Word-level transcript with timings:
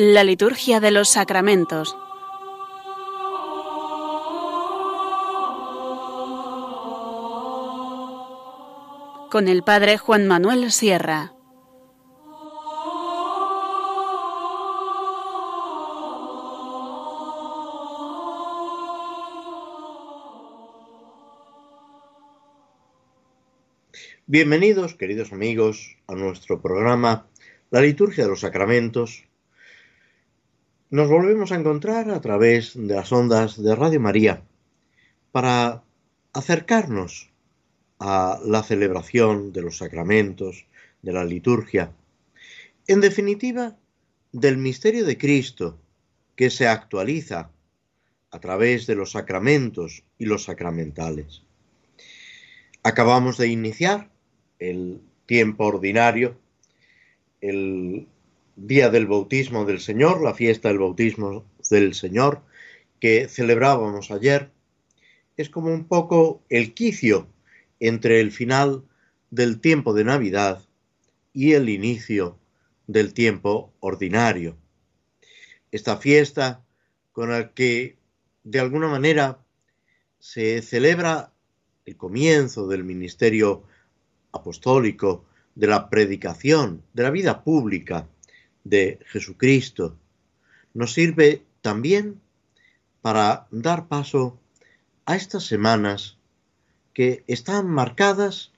La 0.00 0.22
liturgia 0.22 0.78
de 0.78 0.92
los 0.92 1.08
sacramentos. 1.08 1.96
Con 9.28 9.48
el 9.48 9.64
Padre 9.64 9.98
Juan 9.98 10.28
Manuel 10.28 10.70
Sierra. 10.70 11.32
Bienvenidos, 24.28 24.94
queridos 24.94 25.32
amigos, 25.32 25.96
a 26.06 26.14
nuestro 26.14 26.62
programa 26.62 27.26
La 27.72 27.80
liturgia 27.80 28.22
de 28.22 28.30
los 28.30 28.42
sacramentos. 28.42 29.27
Nos 30.90 31.06
volvemos 31.06 31.52
a 31.52 31.56
encontrar 31.56 32.08
a 32.08 32.22
través 32.22 32.72
de 32.74 32.94
las 32.94 33.12
ondas 33.12 33.62
de 33.62 33.76
Radio 33.76 34.00
María 34.00 34.42
para 35.32 35.84
acercarnos 36.32 37.30
a 37.98 38.40
la 38.42 38.62
celebración 38.62 39.52
de 39.52 39.60
los 39.60 39.76
sacramentos, 39.76 40.64
de 41.02 41.12
la 41.12 41.26
liturgia, 41.26 41.92
en 42.86 43.02
definitiva, 43.02 43.76
del 44.32 44.56
misterio 44.56 45.04
de 45.04 45.18
Cristo 45.18 45.78
que 46.36 46.48
se 46.48 46.66
actualiza 46.66 47.50
a 48.30 48.40
través 48.40 48.86
de 48.86 48.94
los 48.94 49.10
sacramentos 49.10 50.04
y 50.16 50.24
los 50.24 50.44
sacramentales. 50.44 51.42
Acabamos 52.82 53.36
de 53.36 53.48
iniciar 53.48 54.08
el 54.58 55.02
tiempo 55.26 55.66
ordinario, 55.66 56.38
el 57.42 58.08
día 58.60 58.90
del 58.90 59.06
bautismo 59.06 59.64
del 59.64 59.78
Señor, 59.78 60.20
la 60.20 60.34
fiesta 60.34 60.68
del 60.68 60.78
bautismo 60.78 61.44
del 61.70 61.94
Señor, 61.94 62.42
que 62.98 63.28
celebrábamos 63.28 64.10
ayer, 64.10 64.50
es 65.36 65.48
como 65.48 65.72
un 65.72 65.84
poco 65.84 66.42
el 66.48 66.74
quicio 66.74 67.28
entre 67.78 68.20
el 68.20 68.32
final 68.32 68.82
del 69.30 69.60
tiempo 69.60 69.94
de 69.94 70.02
Navidad 70.04 70.64
y 71.32 71.52
el 71.52 71.68
inicio 71.68 72.36
del 72.88 73.14
tiempo 73.14 73.72
ordinario. 73.78 74.56
Esta 75.70 75.96
fiesta 75.98 76.64
con 77.12 77.30
la 77.30 77.52
que 77.52 77.96
de 78.42 78.58
alguna 78.58 78.88
manera 78.88 79.38
se 80.18 80.62
celebra 80.62 81.32
el 81.84 81.96
comienzo 81.96 82.66
del 82.66 82.82
ministerio 82.82 83.62
apostólico, 84.32 85.24
de 85.54 85.66
la 85.68 85.88
predicación, 85.90 86.82
de 86.92 87.02
la 87.04 87.10
vida 87.10 87.44
pública 87.44 88.08
de 88.68 88.98
Jesucristo, 89.06 89.96
nos 90.74 90.92
sirve 90.92 91.42
también 91.60 92.20
para 93.00 93.46
dar 93.50 93.88
paso 93.88 94.38
a 95.06 95.16
estas 95.16 95.44
semanas 95.44 96.18
que 96.92 97.24
están 97.26 97.68
marcadas 97.68 98.52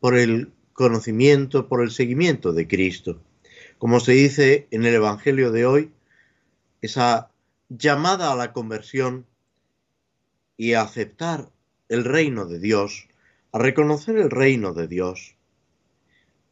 por 0.00 0.16
el 0.16 0.52
conocimiento, 0.72 1.68
por 1.68 1.82
el 1.82 1.90
seguimiento 1.90 2.52
de 2.52 2.68
Cristo. 2.68 3.20
Como 3.78 4.00
se 4.00 4.12
dice 4.12 4.68
en 4.70 4.84
el 4.84 4.94
Evangelio 4.94 5.50
de 5.52 5.66
hoy, 5.66 5.92
esa 6.80 7.30
llamada 7.68 8.32
a 8.32 8.36
la 8.36 8.52
conversión 8.52 9.26
y 10.56 10.74
a 10.74 10.82
aceptar 10.82 11.50
el 11.88 12.04
reino 12.04 12.46
de 12.46 12.58
Dios 12.58 13.08
a 13.52 13.58
reconocer 13.58 14.16
el 14.16 14.30
reino 14.30 14.72
de 14.72 14.88
Dios, 14.88 15.36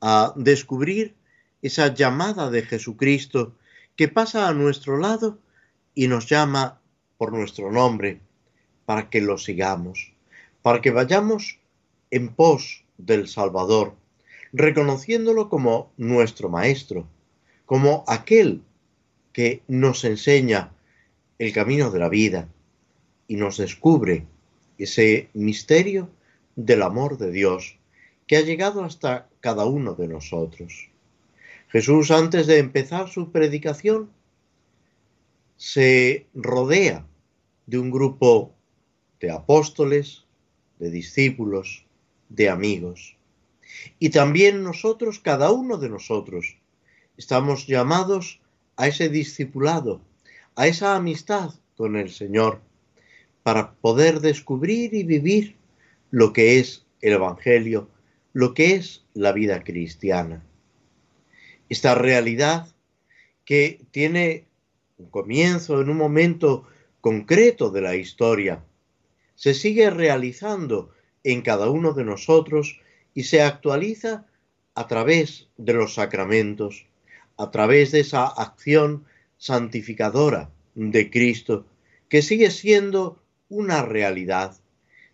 a 0.00 0.34
descubrir 0.36 1.14
esa 1.62 1.94
llamada 1.94 2.50
de 2.50 2.62
Jesucristo 2.62 3.54
que 3.96 4.08
pasa 4.08 4.48
a 4.48 4.54
nuestro 4.54 4.98
lado 4.98 5.38
y 5.94 6.08
nos 6.08 6.26
llama 6.26 6.80
por 7.18 7.32
nuestro 7.32 7.70
nombre 7.70 8.20
para 8.86 9.10
que 9.10 9.20
lo 9.20 9.38
sigamos, 9.38 10.12
para 10.62 10.80
que 10.80 10.90
vayamos 10.90 11.58
en 12.10 12.28
pos 12.28 12.84
del 12.98 13.28
Salvador, 13.28 13.94
reconociéndolo 14.52 15.48
como 15.48 15.92
nuestro 15.96 16.48
Maestro, 16.48 17.06
como 17.66 18.04
aquel 18.08 18.62
que 19.32 19.62
nos 19.68 20.04
enseña 20.04 20.72
el 21.38 21.52
camino 21.52 21.90
de 21.90 21.98
la 21.98 22.08
vida 22.08 22.48
y 23.28 23.36
nos 23.36 23.58
descubre 23.58 24.26
ese 24.76 25.28
misterio 25.34 26.10
del 26.56 26.82
amor 26.82 27.16
de 27.16 27.30
Dios 27.30 27.78
que 28.26 28.36
ha 28.36 28.40
llegado 28.42 28.84
hasta 28.84 29.28
cada 29.40 29.64
uno 29.66 29.94
de 29.94 30.08
nosotros. 30.08 30.89
Jesús, 31.70 32.10
antes 32.10 32.48
de 32.48 32.58
empezar 32.58 33.08
su 33.08 33.30
predicación, 33.30 34.10
se 35.56 36.26
rodea 36.34 37.06
de 37.66 37.78
un 37.78 37.92
grupo 37.92 38.52
de 39.20 39.30
apóstoles, 39.30 40.24
de 40.80 40.90
discípulos, 40.90 41.86
de 42.28 42.48
amigos. 42.48 43.16
Y 44.00 44.10
también 44.10 44.64
nosotros, 44.64 45.20
cada 45.20 45.52
uno 45.52 45.76
de 45.76 45.88
nosotros, 45.88 46.56
estamos 47.16 47.68
llamados 47.68 48.40
a 48.76 48.88
ese 48.88 49.08
discipulado, 49.08 50.00
a 50.56 50.66
esa 50.66 50.96
amistad 50.96 51.54
con 51.76 51.94
el 51.94 52.10
Señor, 52.10 52.60
para 53.44 53.74
poder 53.74 54.20
descubrir 54.20 54.92
y 54.92 55.04
vivir 55.04 55.54
lo 56.10 56.32
que 56.32 56.58
es 56.58 56.84
el 57.00 57.12
Evangelio, 57.12 57.88
lo 58.32 58.54
que 58.54 58.74
es 58.74 59.04
la 59.14 59.30
vida 59.30 59.62
cristiana. 59.62 60.44
Esta 61.70 61.94
realidad 61.94 62.68
que 63.46 63.80
tiene 63.90 64.44
un 64.98 65.08
comienzo 65.08 65.80
en 65.80 65.88
un 65.88 65.96
momento 65.96 66.66
concreto 67.00 67.70
de 67.70 67.80
la 67.80 67.96
historia, 67.96 68.62
se 69.34 69.54
sigue 69.54 69.88
realizando 69.88 70.90
en 71.24 71.40
cada 71.40 71.70
uno 71.70 71.94
de 71.94 72.04
nosotros 72.04 72.78
y 73.14 73.22
se 73.22 73.40
actualiza 73.40 74.26
a 74.74 74.86
través 74.86 75.48
de 75.56 75.72
los 75.72 75.94
sacramentos, 75.94 76.84
a 77.38 77.50
través 77.50 77.92
de 77.92 78.00
esa 78.00 78.26
acción 78.26 79.06
santificadora 79.38 80.50
de 80.74 81.10
Cristo, 81.10 81.64
que 82.10 82.20
sigue 82.20 82.50
siendo 82.50 83.22
una 83.48 83.82
realidad 83.82 84.60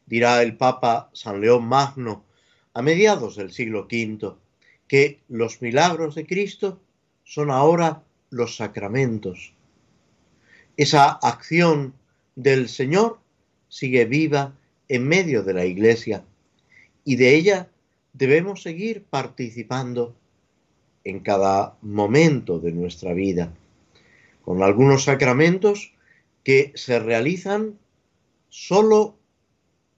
dirá 0.06 0.42
el 0.42 0.56
Papa 0.56 1.10
San 1.12 1.40
León 1.40 1.64
Magno 1.66 2.24
a 2.72 2.82
mediados 2.82 3.36
del 3.36 3.52
siglo 3.52 3.88
V, 3.90 4.36
que 4.88 5.20
los 5.28 5.62
milagros 5.62 6.14
de 6.14 6.26
Cristo 6.26 6.80
son 7.24 7.50
ahora 7.50 8.02
los 8.30 8.56
sacramentos. 8.56 9.52
Esa 10.76 11.10
acción 11.10 11.94
del 12.34 12.68
Señor 12.68 13.18
sigue 13.68 14.04
viva 14.04 14.54
en 14.88 15.08
medio 15.08 15.42
de 15.42 15.54
la 15.54 15.64
Iglesia 15.64 16.24
y 17.04 17.16
de 17.16 17.34
ella 17.34 17.68
debemos 18.12 18.62
seguir 18.62 19.04
participando 19.04 20.14
en 21.04 21.20
cada 21.20 21.76
momento 21.82 22.58
de 22.58 22.72
nuestra 22.72 23.12
vida, 23.14 23.52
con 24.42 24.62
algunos 24.62 25.04
sacramentos 25.04 25.92
que 26.42 26.72
se 26.74 26.98
realizan 26.98 27.78
solo 28.48 29.16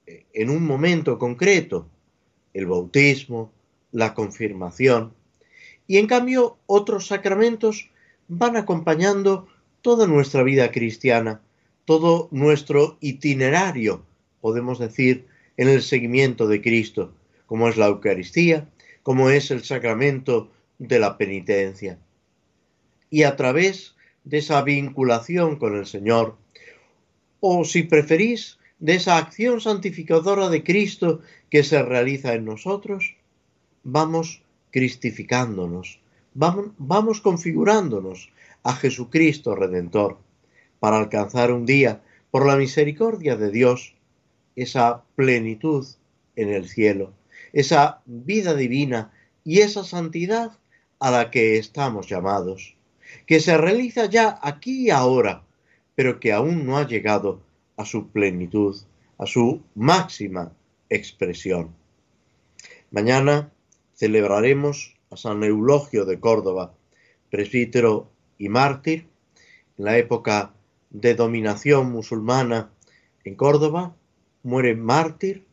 en 0.07 0.51
un 0.51 0.65
momento 0.65 1.19
concreto, 1.19 1.89
el 2.55 2.67
bautismo, 2.67 3.53
la 3.93 4.15
confirmación, 4.15 5.15
y 5.87 5.97
en 5.97 6.07
cambio 6.07 6.59
otros 6.67 7.07
sacramentos 7.07 7.91
van 8.29 8.57
acompañando 8.57 9.49
toda 9.81 10.07
nuestra 10.07 10.43
vida 10.43 10.71
cristiana, 10.71 11.41
todo 11.85 12.29
nuestro 12.31 12.99
itinerario, 13.01 14.05
podemos 14.41 14.79
decir, 14.79 15.27
en 15.57 15.69
el 15.69 15.83
seguimiento 15.83 16.47
de 16.47 16.61
Cristo, 16.61 17.13
como 17.47 17.69
es 17.69 17.77
la 17.77 17.87
Eucaristía, 17.87 18.69
como 19.03 19.31
es 19.31 19.51
el 19.51 19.65
sacramento 19.65 20.51
de 20.79 20.99
la 20.99 21.17
penitencia. 21.17 21.99
Y 23.11 23.23
a 23.23 23.37
través 23.37 23.97
de 24.25 24.39
esa 24.39 24.61
vinculación 24.63 25.57
con 25.57 25.77
el 25.77 25.87
Señor, 25.87 26.37
o 27.41 27.65
si 27.65 27.85
preferís, 27.85 28.59
de 28.79 28.95
esa 28.95 29.17
acción 29.17 29.61
santificadora 29.61 30.49
de 30.49 30.63
Cristo 30.63 31.21
que 31.51 31.65
se 31.65 31.83
realiza 31.83 32.35
en 32.35 32.45
nosotros, 32.45 33.17
vamos 33.93 34.43
cristificándonos, 34.71 36.01
vamos, 36.35 36.67
vamos 36.77 37.21
configurándonos 37.21 38.31
a 38.63 38.75
Jesucristo 38.75 39.55
Redentor 39.55 40.19
para 40.79 40.99
alcanzar 40.99 41.53
un 41.53 41.65
día, 41.65 42.03
por 42.31 42.47
la 42.47 42.57
misericordia 42.57 43.37
de 43.37 43.51
Dios, 43.51 43.95
esa 44.55 45.03
plenitud 45.17 45.87
en 46.37 46.51
el 46.51 46.69
cielo, 46.69 47.15
esa 47.55 48.03
vida 48.05 48.55
divina 48.55 49.11
y 49.43 49.61
esa 49.61 49.83
santidad 49.83 50.53
a 50.99 51.11
la 51.11 51.31
que 51.31 51.57
estamos 51.57 52.09
llamados, 52.09 52.77
que 53.27 53.41
se 53.41 53.57
realiza 53.57 54.05
ya 54.07 54.39
aquí 54.43 54.87
y 54.87 54.91
ahora, 54.91 55.45
pero 55.95 56.21
que 56.21 56.33
aún 56.33 56.67
no 56.67 56.77
ha 56.77 56.87
llegado 56.87 57.41
a 57.79 57.87
su 57.87 58.09
plenitud, 58.09 58.77
a 59.17 59.25
su 59.25 59.63
máxima 59.75 60.53
expresión. 60.91 61.75
Mañana 62.91 63.51
celebraremos 63.99 64.95
a 65.11 65.17
San 65.17 65.43
Eulogio 65.43 66.05
de 66.05 66.21
Córdoba, 66.21 66.73
presbítero 67.31 68.09
y 68.39 68.49
mártir, 68.49 69.09
en 69.77 69.85
la 69.85 69.99
época 69.99 70.55
de 70.91 71.15
dominación 71.15 71.91
musulmana 71.91 72.71
en 73.25 73.35
Córdoba, 73.35 73.97
muere 74.45 74.77
mártir 74.77 75.45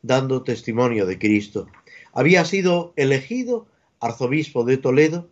dando 0.00 0.42
testimonio 0.42 1.04
de 1.04 1.18
Cristo. 1.18 1.66
Había 2.14 2.46
sido 2.46 2.94
elegido 2.96 3.66
arzobispo 4.00 4.64
de 4.64 4.78
Toledo, 4.78 5.28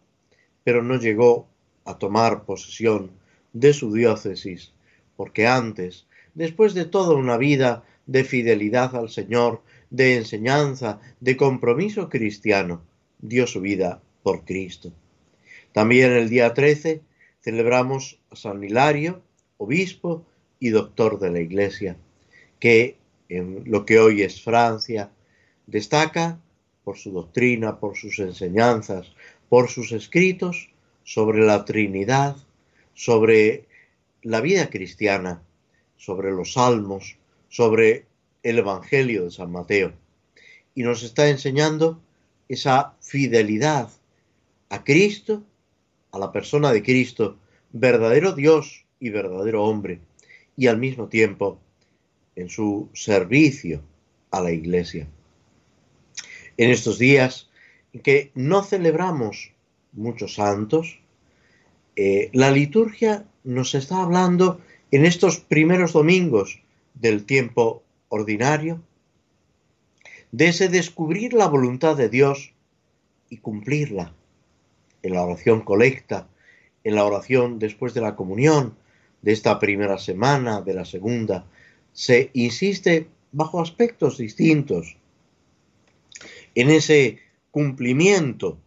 pero 0.62 0.82
no 0.82 0.96
llegó 0.96 1.48
a 1.86 1.96
tomar 1.96 2.44
posesión 2.44 3.10
de 3.54 3.72
su 3.72 3.94
diócesis, 3.94 4.72
porque 5.16 5.46
antes, 5.46 6.06
después 6.34 6.74
de 6.74 6.84
toda 6.84 7.16
una 7.16 7.38
vida 7.38 7.84
de 8.06 8.24
fidelidad 8.24 8.94
al 8.94 9.08
Señor, 9.08 9.62
de 9.90 10.16
enseñanza, 10.16 11.00
de 11.20 11.36
compromiso 11.36 12.08
cristiano, 12.08 12.82
dio 13.18 13.46
su 13.46 13.60
vida 13.60 14.00
por 14.22 14.44
Cristo. 14.44 14.92
También 15.72 16.12
el 16.12 16.28
día 16.28 16.54
13 16.54 17.02
celebramos 17.40 18.18
a 18.30 18.36
San 18.36 18.62
Hilario, 18.62 19.22
obispo 19.56 20.26
y 20.60 20.70
doctor 20.70 21.18
de 21.18 21.30
la 21.30 21.40
Iglesia, 21.40 21.96
que 22.58 22.96
en 23.28 23.64
lo 23.66 23.84
que 23.84 23.98
hoy 23.98 24.22
es 24.22 24.42
Francia 24.42 25.10
destaca 25.66 26.40
por 26.84 26.96
su 26.96 27.12
doctrina, 27.12 27.78
por 27.78 27.96
sus 27.96 28.18
enseñanzas, 28.18 29.12
por 29.48 29.68
sus 29.68 29.92
escritos 29.92 30.70
sobre 31.04 31.44
la 31.44 31.64
Trinidad, 31.64 32.36
sobre 32.94 33.66
la 34.22 34.40
vida 34.40 34.68
cristiana, 34.70 35.42
sobre 35.96 36.30
los 36.32 36.54
salmos, 36.54 37.16
sobre 37.48 38.06
el 38.42 38.58
Evangelio 38.58 39.24
de 39.24 39.30
San 39.30 39.50
Mateo. 39.50 39.92
Y 40.74 40.82
nos 40.82 41.02
está 41.02 41.28
enseñando 41.28 42.00
esa 42.48 42.94
fidelidad 43.00 43.90
a 44.70 44.84
Cristo, 44.84 45.42
a 46.12 46.18
la 46.18 46.32
persona 46.32 46.72
de 46.72 46.82
Cristo, 46.82 47.38
verdadero 47.72 48.32
Dios 48.32 48.84
y 49.00 49.10
verdadero 49.10 49.64
hombre, 49.64 50.00
y 50.56 50.66
al 50.66 50.78
mismo 50.78 51.08
tiempo 51.08 51.58
en 52.36 52.48
su 52.48 52.88
servicio 52.94 53.82
a 54.30 54.40
la 54.40 54.52
Iglesia. 54.52 55.08
En 56.56 56.70
estos 56.70 56.98
días 56.98 57.48
que 58.02 58.30
no 58.34 58.62
celebramos 58.62 59.52
muchos 59.92 60.34
santos, 60.34 61.00
eh, 61.96 62.30
la 62.32 62.50
liturgia 62.50 63.26
nos 63.44 63.74
está 63.74 64.02
hablando 64.02 64.60
en 64.90 65.04
estos 65.04 65.38
primeros 65.38 65.92
domingos 65.92 66.60
del 66.94 67.24
tiempo 67.24 67.82
ordinario 68.08 68.82
de 70.32 70.48
ese 70.48 70.68
descubrir 70.68 71.32
la 71.32 71.46
voluntad 71.48 71.96
de 71.96 72.08
Dios 72.08 72.52
y 73.30 73.38
cumplirla 73.38 74.14
en 75.02 75.14
la 75.14 75.22
oración 75.22 75.62
colecta, 75.62 76.28
en 76.84 76.94
la 76.94 77.04
oración 77.04 77.58
después 77.58 77.94
de 77.94 78.00
la 78.00 78.16
comunión, 78.16 78.76
de 79.22 79.32
esta 79.32 79.58
primera 79.58 79.98
semana, 79.98 80.60
de 80.60 80.74
la 80.74 80.84
segunda, 80.84 81.44
se 81.92 82.30
insiste 82.34 83.08
bajo 83.32 83.60
aspectos 83.60 84.18
distintos 84.18 84.96
en 86.54 86.70
ese 86.70 87.18
cumplimiento 87.50 88.58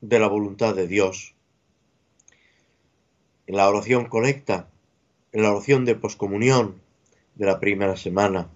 de 0.00 0.18
la 0.18 0.28
voluntad 0.28 0.74
de 0.74 0.86
Dios. 0.86 1.34
En 3.46 3.56
la 3.56 3.68
oración 3.68 4.06
colecta, 4.06 4.68
en 5.32 5.42
la 5.42 5.52
oración 5.52 5.84
de 5.84 5.94
poscomunión 5.94 6.80
de 7.34 7.46
la 7.46 7.60
primera 7.60 7.96
semana, 7.96 8.50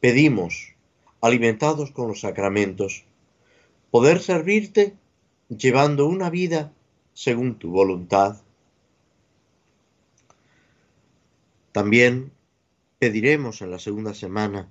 pedimos, 0.00 0.74
alimentados 1.20 1.90
con 1.92 2.08
los 2.08 2.20
sacramentos, 2.20 3.04
poder 3.90 4.20
servirte 4.20 4.96
llevando 5.48 6.06
una 6.06 6.30
vida 6.30 6.72
según 7.12 7.58
tu 7.58 7.70
voluntad. 7.70 8.40
También 11.72 12.32
pediremos 12.98 13.62
en 13.62 13.70
la 13.70 13.78
segunda 13.78 14.14
semana, 14.14 14.68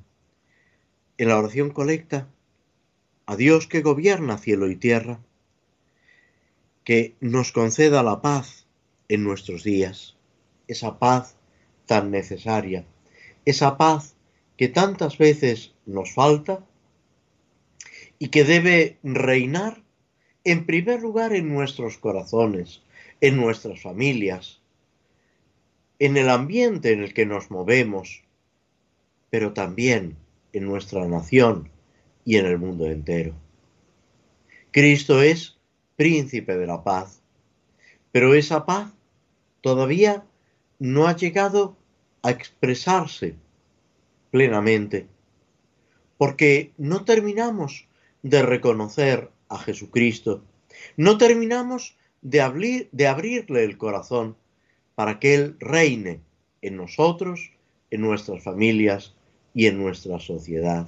en 1.17 1.27
la 1.27 1.37
oración 1.37 1.69
colecta, 1.69 2.27
a 3.25 3.35
Dios 3.35 3.67
que 3.67 3.81
gobierna 3.81 4.37
cielo 4.37 4.69
y 4.69 4.75
tierra, 4.75 5.19
que 6.83 7.15
nos 7.19 7.51
conceda 7.51 8.01
la 8.01 8.21
paz 8.21 8.65
en 9.07 9.23
nuestros 9.23 9.63
días, 9.63 10.15
esa 10.67 10.97
paz 10.97 11.35
tan 11.85 12.09
necesaria, 12.09 12.85
esa 13.45 13.77
paz 13.77 14.15
que 14.59 14.67
tantas 14.67 15.17
veces 15.17 15.73
nos 15.85 16.13
falta 16.13 16.67
y 18.19 18.27
que 18.27 18.43
debe 18.43 18.97
reinar 19.03 19.81
en 20.43 20.65
primer 20.65 20.99
lugar 21.01 21.33
en 21.33 21.47
nuestros 21.47 21.97
corazones, 21.97 22.83
en 23.21 23.37
nuestras 23.37 23.81
familias, 23.81 24.61
en 25.97 26.17
el 26.17 26.29
ambiente 26.29 26.91
en 26.91 27.01
el 27.03 27.13
que 27.13 27.25
nos 27.25 27.49
movemos, 27.49 28.25
pero 29.29 29.53
también 29.53 30.17
en 30.51 30.65
nuestra 30.65 31.07
nación 31.07 31.71
y 32.25 32.35
en 32.35 32.45
el 32.45 32.57
mundo 32.57 32.85
entero. 32.87 33.35
Cristo 34.71 35.21
es 35.21 35.57
príncipe 35.95 36.57
de 36.57 36.67
la 36.67 36.83
paz, 36.83 37.21
pero 38.11 38.33
esa 38.33 38.65
paz 38.65 38.91
todavía 39.61 40.25
no 40.79 41.07
ha 41.07 41.15
llegado 41.15 41.77
a 42.23 42.31
expresarse 42.31 43.37
plenamente, 44.31 45.07
porque 46.17 46.71
no 46.77 47.05
terminamos 47.05 47.87
de 48.21 48.41
reconocer 48.41 49.29
a 49.47 49.57
Jesucristo. 49.57 50.43
No 50.97 51.17
terminamos 51.17 51.97
de, 52.21 52.41
abrir, 52.41 52.89
de 52.91 53.07
abrirle 53.07 53.63
el 53.63 53.77
corazón 53.77 54.35
para 54.95 55.19
que 55.19 55.33
Él 55.33 55.55
reine 55.59 56.21
en 56.61 56.75
nosotros, 56.75 57.51
en 57.89 58.01
nuestras 58.01 58.43
familias 58.43 59.15
y 59.53 59.67
en 59.67 59.81
nuestra 59.81 60.19
sociedad. 60.19 60.87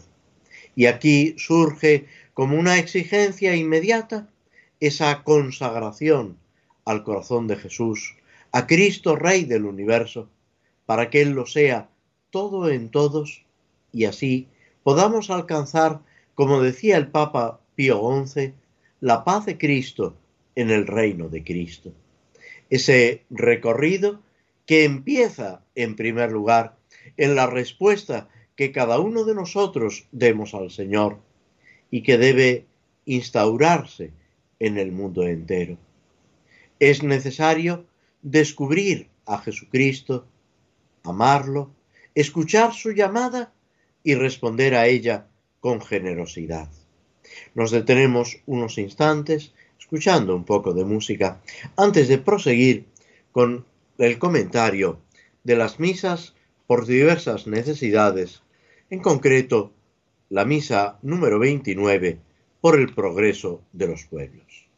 Y 0.76 0.86
aquí 0.86 1.36
surge 1.38 2.06
como 2.34 2.58
una 2.58 2.78
exigencia 2.78 3.56
inmediata 3.56 4.28
esa 4.80 5.24
consagración 5.24 6.38
al 6.86 7.04
corazón 7.04 7.48
de 7.48 7.56
Jesús, 7.56 8.16
a 8.52 8.68
Cristo 8.68 9.16
Rey 9.16 9.45
del 9.45 9.66
universo, 9.66 10.30
para 10.86 11.10
que 11.10 11.21
Él 11.21 11.31
lo 11.31 11.45
sea 11.45 11.90
todo 12.31 12.69
en 12.69 12.90
todos 12.90 13.45
y 13.92 14.06
así 14.06 14.47
podamos 14.83 15.30
alcanzar, 15.30 16.02
como 16.33 16.61
decía 16.61 16.97
el 16.97 17.09
Papa 17.09 17.61
la 19.00 19.23
paz 19.23 19.45
de 19.47 19.57
Cristo 19.57 20.16
en 20.56 20.69
el 20.69 20.85
reino 20.85 21.30
de 21.30 21.44
Cristo. 21.44 21.92
Ese 22.69 23.23
recorrido 23.31 24.21
que 24.68 24.83
empieza, 24.83 25.64
en 25.73 25.95
primer 25.95 26.31
lugar, 26.31 26.78
en 27.18 27.35
la 27.35 27.47
respuesta 27.47 28.30
que 28.56 28.71
cada 28.71 29.00
uno 29.00 29.23
de 29.23 29.33
nosotros 29.33 30.06
demos 30.11 30.54
al 30.54 30.69
Señor 30.69 31.18
y 31.90 32.04
que 32.04 32.19
debe 32.19 32.68
instaurarse 33.06 34.11
en 34.59 34.78
el 34.78 34.92
mundo 34.92 35.26
entero. 35.26 35.78
Es 36.80 37.02
necesario 37.02 37.85
descubrir 38.21 39.09
a 39.26 39.40
Jesucristo, 39.40 40.28
amarlo, 41.04 41.71
escuchar 42.15 42.73
su 42.73 42.91
llamada 42.91 43.53
y 44.03 44.15
responder 44.15 44.75
a 44.75 44.87
ella 44.87 45.27
con 45.59 45.81
generosidad. 45.81 46.69
Nos 47.53 47.71
detenemos 47.71 48.41
unos 48.45 48.77
instantes 48.77 49.53
escuchando 49.80 50.35
un 50.35 50.44
poco 50.44 50.73
de 50.73 50.85
música 50.85 51.41
antes 51.77 52.07
de 52.07 52.18
proseguir 52.18 52.85
con 53.31 53.65
el 53.97 54.18
comentario 54.19 54.99
de 55.44 55.56
las 55.56 55.80
misas 55.80 56.33
por 56.68 56.85
diversas 56.85 57.47
necesidades, 57.47 58.41
en 58.89 58.99
concreto 58.99 59.73
la 60.30 60.45
misa 60.45 60.97
número 61.01 61.39
29 61.39 62.19
por 62.61 62.80
el 62.80 62.94
progreso 62.94 63.61
de 63.73 63.87
los 63.87 64.06
pueblos. 64.06 64.70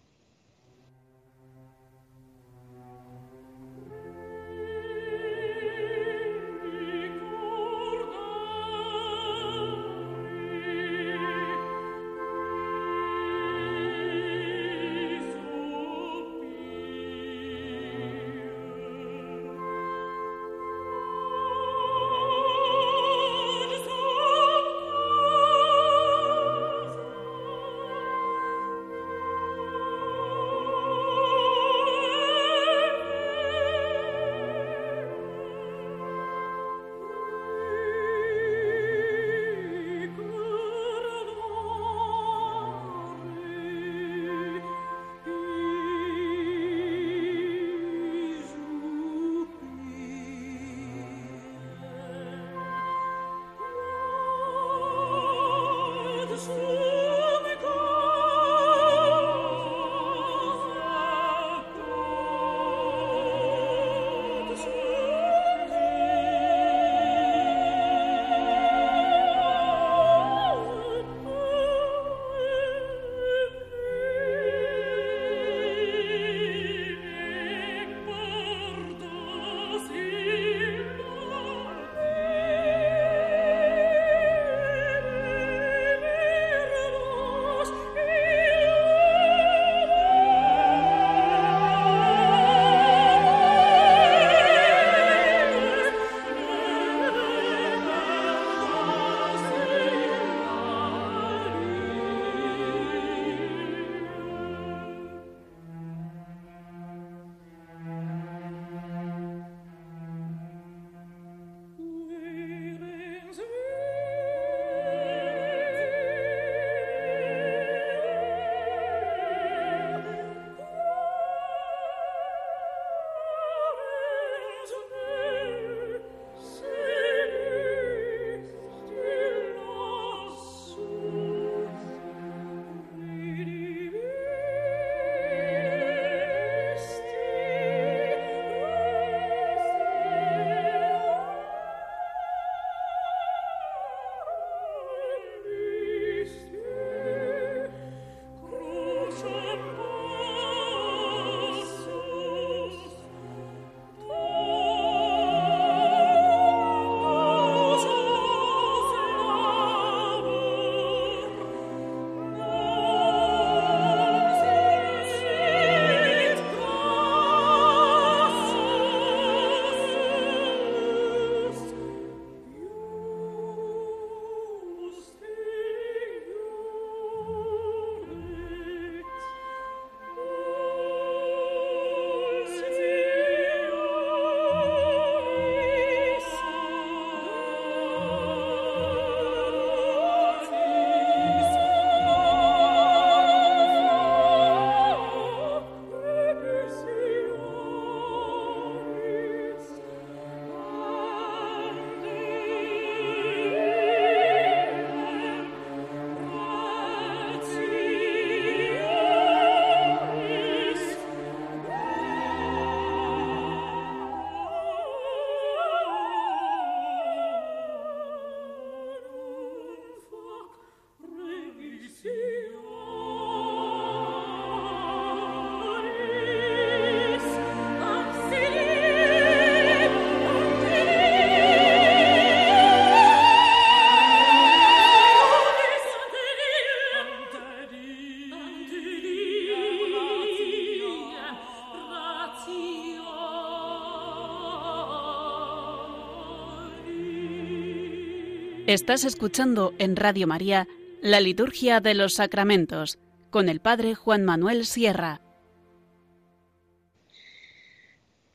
Estás 248.74 249.06
escuchando 249.06 249.72
en 249.78 249.96
Radio 249.96 250.26
María 250.26 250.68
la 251.00 251.20
Liturgia 251.20 251.80
de 251.80 251.94
los 251.94 252.16
Sacramentos 252.16 252.98
con 253.30 253.48
el 253.48 253.60
Padre 253.60 253.94
Juan 253.94 254.26
Manuel 254.26 254.66
Sierra. 254.66 255.22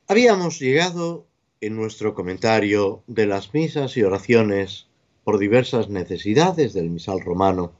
Habíamos 0.07 0.61
llegado 0.61 1.27
en 1.61 1.75
nuestro 1.75 2.15
comentario 2.15 3.03
de 3.09 3.27
las 3.27 3.53
misas 3.53 3.97
y 3.97 4.05
oraciones 4.05 4.87
por 5.25 5.41
diversas 5.41 5.89
necesidades 5.89 6.73
del 6.73 6.89
misal 6.89 7.21
romano 7.21 7.73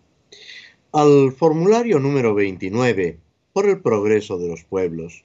al 0.91 1.31
formulario 1.31 2.01
número 2.01 2.35
29 2.35 3.21
por 3.53 3.69
el 3.69 3.81
progreso 3.81 4.37
de 4.37 4.49
los 4.49 4.65
pueblos 4.65 5.25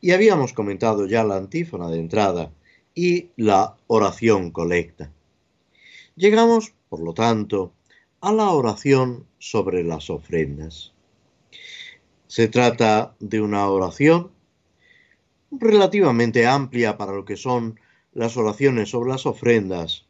y 0.00 0.12
habíamos 0.12 0.54
comentado 0.54 1.06
ya 1.06 1.24
la 1.24 1.36
antífona 1.36 1.90
de 1.90 1.98
entrada 1.98 2.50
y 2.94 3.32
la 3.36 3.76
oración 3.86 4.50
colecta. 4.50 5.12
Llegamos, 6.20 6.74
por 6.90 7.00
lo 7.00 7.14
tanto, 7.14 7.72
a 8.20 8.30
la 8.30 8.50
oración 8.50 9.24
sobre 9.38 9.82
las 9.82 10.10
ofrendas. 10.10 10.92
Se 12.26 12.46
trata 12.46 13.16
de 13.20 13.40
una 13.40 13.66
oración 13.70 14.30
relativamente 15.50 16.46
amplia 16.46 16.98
para 16.98 17.12
lo 17.12 17.24
que 17.24 17.38
son 17.38 17.80
las 18.12 18.36
oraciones 18.36 18.90
sobre 18.90 19.08
las 19.08 19.24
ofrendas, 19.24 20.04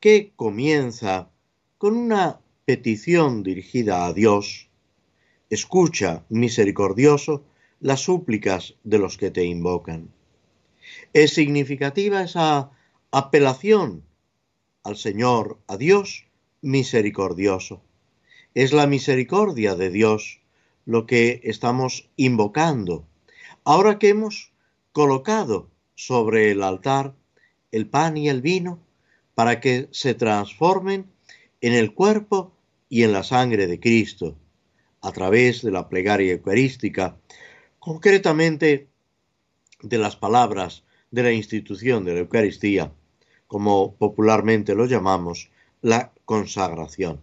que 0.00 0.32
comienza 0.34 1.30
con 1.78 1.96
una 1.96 2.40
petición 2.64 3.44
dirigida 3.44 4.04
a 4.04 4.12
Dios. 4.12 4.68
Escucha, 5.48 6.24
misericordioso, 6.28 7.44
las 7.78 8.00
súplicas 8.00 8.74
de 8.82 8.98
los 8.98 9.16
que 9.16 9.30
te 9.30 9.44
invocan. 9.44 10.10
Es 11.12 11.34
significativa 11.34 12.22
esa 12.22 12.72
apelación 13.12 14.05
al 14.86 14.96
Señor, 14.96 15.58
a 15.66 15.76
Dios 15.76 16.26
misericordioso. 16.62 17.82
Es 18.54 18.72
la 18.72 18.86
misericordia 18.86 19.74
de 19.74 19.90
Dios 19.90 20.40
lo 20.84 21.06
que 21.06 21.40
estamos 21.42 22.08
invocando. 22.14 23.04
Ahora 23.64 23.98
que 23.98 24.10
hemos 24.10 24.52
colocado 24.92 25.68
sobre 25.96 26.52
el 26.52 26.62
altar 26.62 27.16
el 27.72 27.88
pan 27.88 28.16
y 28.16 28.28
el 28.28 28.42
vino 28.42 28.78
para 29.34 29.58
que 29.60 29.88
se 29.90 30.14
transformen 30.14 31.06
en 31.60 31.72
el 31.72 31.92
cuerpo 31.92 32.52
y 32.88 33.02
en 33.02 33.12
la 33.12 33.24
sangre 33.24 33.66
de 33.66 33.80
Cristo 33.80 34.36
a 35.02 35.10
través 35.10 35.62
de 35.62 35.72
la 35.72 35.88
plegaria 35.88 36.32
eucarística, 36.32 37.16
concretamente 37.80 38.86
de 39.82 39.98
las 39.98 40.14
palabras 40.14 40.84
de 41.10 41.24
la 41.24 41.32
institución 41.32 42.04
de 42.04 42.14
la 42.14 42.20
Eucaristía 42.20 42.92
como 43.46 43.94
popularmente 43.94 44.74
lo 44.74 44.86
llamamos, 44.86 45.50
la 45.82 46.12
consagración. 46.24 47.20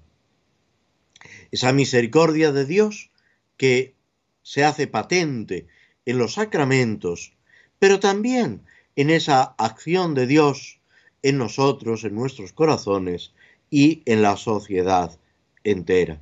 Esa 1.51 1.73
misericordia 1.73 2.51
de 2.51 2.65
Dios 2.65 3.11
que 3.57 3.95
se 4.41 4.63
hace 4.63 4.87
patente 4.87 5.67
en 6.05 6.17
los 6.17 6.33
sacramentos, 6.33 7.33
pero 7.79 7.99
también 7.99 8.61
en 8.95 9.09
esa 9.09 9.55
acción 9.57 10.13
de 10.13 10.27
Dios 10.27 10.79
en 11.21 11.37
nosotros, 11.37 12.03
en 12.03 12.15
nuestros 12.15 12.53
corazones 12.53 13.33
y 13.69 14.03
en 14.05 14.21
la 14.21 14.37
sociedad 14.37 15.17
entera. 15.63 16.21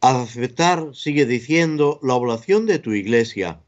Aceptar, 0.00 0.94
sigue 0.94 1.26
diciendo, 1.26 2.00
la 2.02 2.14
oblación 2.14 2.66
de 2.66 2.78
tu 2.78 2.92
iglesia, 2.92 3.60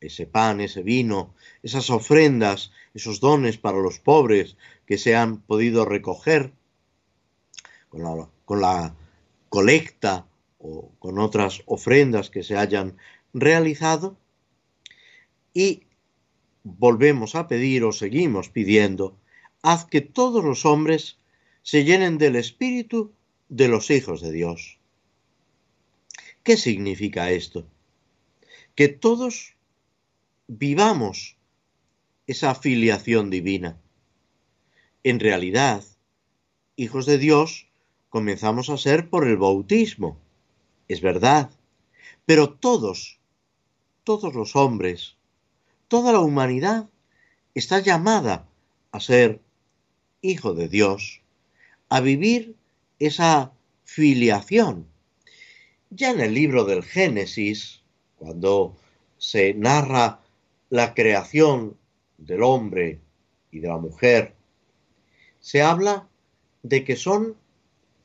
ese 0.00 0.26
pan, 0.26 0.60
ese 0.60 0.82
vino, 0.82 1.34
esas 1.62 1.90
ofrendas, 1.90 2.72
esos 2.94 3.20
dones 3.20 3.58
para 3.58 3.78
los 3.78 3.98
pobres 3.98 4.56
que 4.86 4.98
se 4.98 5.16
han 5.16 5.40
podido 5.40 5.84
recoger 5.84 6.52
con 7.88 8.60
la, 8.60 8.94
colecta 9.48 10.26
o 10.58 10.90
con 10.98 11.18
otras 11.18 11.62
ofrendas 11.66 12.28
que 12.28 12.42
se 12.42 12.56
hayan 12.56 12.96
realizado 13.32 14.18
y 15.54 15.84
volvemos 16.64 17.34
a 17.34 17.48
pedir 17.48 17.84
o 17.84 17.92
seguimos 17.92 18.50
pidiendo, 18.50 19.18
haz 19.62 19.86
que 19.86 20.02
todos 20.02 20.44
los 20.44 20.66
hombres 20.66 21.18
se 21.62 21.84
llenen 21.84 22.18
del 22.18 22.36
espíritu 22.36 23.12
de 23.48 23.68
los 23.68 23.90
hijos 23.90 24.20
de 24.20 24.32
Dios. 24.32 24.78
¿Qué 26.42 26.56
significa 26.56 27.30
esto? 27.30 27.66
Que 28.74 28.88
todos 28.88 29.56
vivamos 30.48 31.36
esa 32.26 32.54
filiación 32.54 33.30
divina. 33.30 33.78
En 35.04 35.20
realidad, 35.20 35.84
hijos 36.74 37.04
de 37.06 37.18
Dios 37.18 37.68
comenzamos 38.08 38.70
a 38.70 38.78
ser 38.78 39.10
por 39.10 39.28
el 39.28 39.36
bautismo, 39.36 40.18
es 40.88 41.02
verdad, 41.02 41.50
pero 42.24 42.50
todos, 42.54 43.20
todos 44.04 44.34
los 44.34 44.56
hombres, 44.56 45.16
toda 45.86 46.12
la 46.12 46.20
humanidad 46.20 46.88
está 47.54 47.80
llamada 47.80 48.48
a 48.90 49.00
ser 49.00 49.42
hijo 50.22 50.54
de 50.54 50.68
Dios, 50.68 51.20
a 51.90 52.00
vivir 52.00 52.56
esa 52.98 53.52
filiación. 53.84 54.86
Ya 55.90 56.10
en 56.10 56.20
el 56.20 56.32
libro 56.32 56.64
del 56.64 56.82
Génesis, 56.82 57.82
cuando 58.16 58.76
se 59.18 59.52
narra 59.54 60.20
la 60.70 60.94
creación 60.94 61.76
del 62.18 62.42
hombre 62.42 63.00
y 63.50 63.60
de 63.60 63.68
la 63.68 63.78
mujer, 63.78 64.34
se 65.40 65.62
habla 65.62 66.08
de 66.62 66.84
que 66.84 66.96
son 66.96 67.36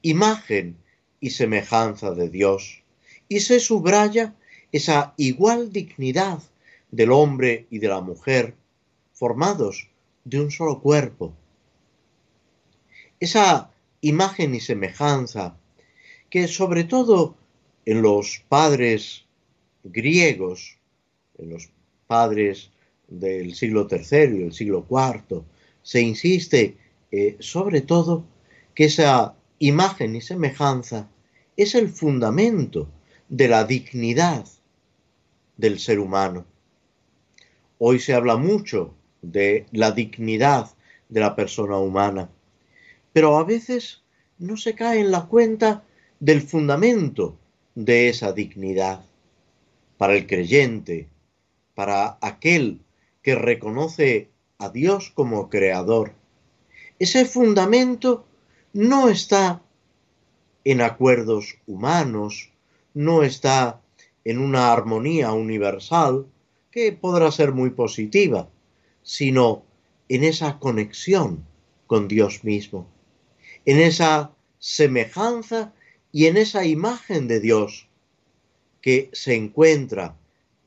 imagen 0.01 0.77
y 1.19 1.31
semejanza 1.31 2.11
de 2.11 2.29
Dios 2.29 2.83
y 3.27 3.39
se 3.39 3.59
subraya 3.59 4.35
esa 4.71 5.13
igual 5.17 5.71
dignidad 5.71 6.41
del 6.91 7.11
hombre 7.11 7.67
y 7.69 7.79
de 7.79 7.87
la 7.87 8.01
mujer 8.01 8.55
formados 9.13 9.89
de 10.23 10.39
un 10.39 10.51
solo 10.51 10.81
cuerpo. 10.81 11.33
Esa 13.19 13.71
imagen 14.01 14.53
y 14.53 14.59
semejanza 14.59 15.57
que 16.29 16.47
sobre 16.47 16.83
todo 16.83 17.35
en 17.85 18.01
los 18.01 18.43
padres 18.49 19.25
griegos, 19.83 20.77
en 21.37 21.49
los 21.51 21.69
padres 22.13 22.69
del 23.07 23.55
siglo 23.55 23.87
III 23.89 24.35
y 24.35 24.43
del 24.43 24.53
siglo 24.53 24.85
IV, 24.87 25.41
se 25.81 25.99
insiste 25.99 26.77
eh, 27.11 27.37
sobre 27.39 27.81
todo 27.81 28.23
que 28.75 28.85
esa 28.85 29.33
imagen 29.57 30.15
y 30.15 30.21
semejanza 30.21 31.09
es 31.57 31.73
el 31.73 31.89
fundamento 31.89 32.87
de 33.29 33.47
la 33.47 33.63
dignidad 33.63 34.45
del 35.57 35.79
ser 35.79 35.97
humano. 35.99 36.45
Hoy 37.79 37.97
se 37.97 38.13
habla 38.13 38.37
mucho 38.37 38.93
de 39.23 39.65
la 39.71 39.91
dignidad 39.91 40.69
de 41.09 41.19
la 41.19 41.35
persona 41.35 41.77
humana, 41.79 42.29
pero 43.11 43.39
a 43.39 43.43
veces 43.43 44.03
no 44.37 44.55
se 44.55 44.75
cae 44.75 44.99
en 44.99 45.09
la 45.09 45.25
cuenta 45.25 45.83
del 46.19 46.43
fundamento 46.43 47.39
de 47.73 48.09
esa 48.09 48.33
dignidad. 48.33 49.03
Para 49.97 50.13
el 50.15 50.27
creyente, 50.27 51.07
para 51.75 52.17
aquel 52.21 52.81
que 53.21 53.35
reconoce 53.35 54.29
a 54.57 54.69
Dios 54.69 55.11
como 55.13 55.49
creador. 55.49 56.13
Ese 56.99 57.25
fundamento 57.25 58.25
no 58.73 59.09
está 59.09 59.61
en 60.63 60.81
acuerdos 60.81 61.57
humanos, 61.67 62.51
no 62.93 63.23
está 63.23 63.81
en 64.23 64.39
una 64.39 64.71
armonía 64.71 65.33
universal 65.33 66.27
que 66.71 66.91
podrá 66.91 67.31
ser 67.31 67.51
muy 67.51 67.71
positiva, 67.71 68.49
sino 69.01 69.63
en 70.09 70.23
esa 70.23 70.59
conexión 70.59 71.45
con 71.87 72.07
Dios 72.07 72.43
mismo, 72.43 72.87
en 73.65 73.79
esa 73.79 74.31
semejanza 74.59 75.73
y 76.11 76.27
en 76.27 76.37
esa 76.37 76.65
imagen 76.65 77.27
de 77.27 77.39
Dios 77.39 77.87
que 78.81 79.09
se 79.13 79.35
encuentra 79.35 80.15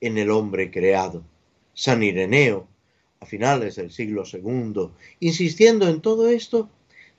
en 0.07 0.19
el 0.19 0.31
hombre 0.31 0.71
creado. 0.71 1.25
San 1.75 2.03
Ireneo, 2.03 2.66
a 3.21 3.27
finales 3.27 3.77
del 3.77 3.90
siglo 3.90 4.25
II, 4.31 4.90
insistiendo 5.21 5.88
en 5.88 6.01
todo 6.01 6.29
esto, 6.29 6.71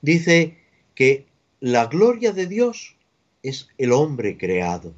dice 0.02 0.58
que 0.94 1.26
la 1.60 1.86
gloria 1.86 2.32
de 2.32 2.46
Dios 2.46 2.96
es 3.42 3.68
el 3.78 3.92
hombre 3.92 4.36
creado. 4.36 4.94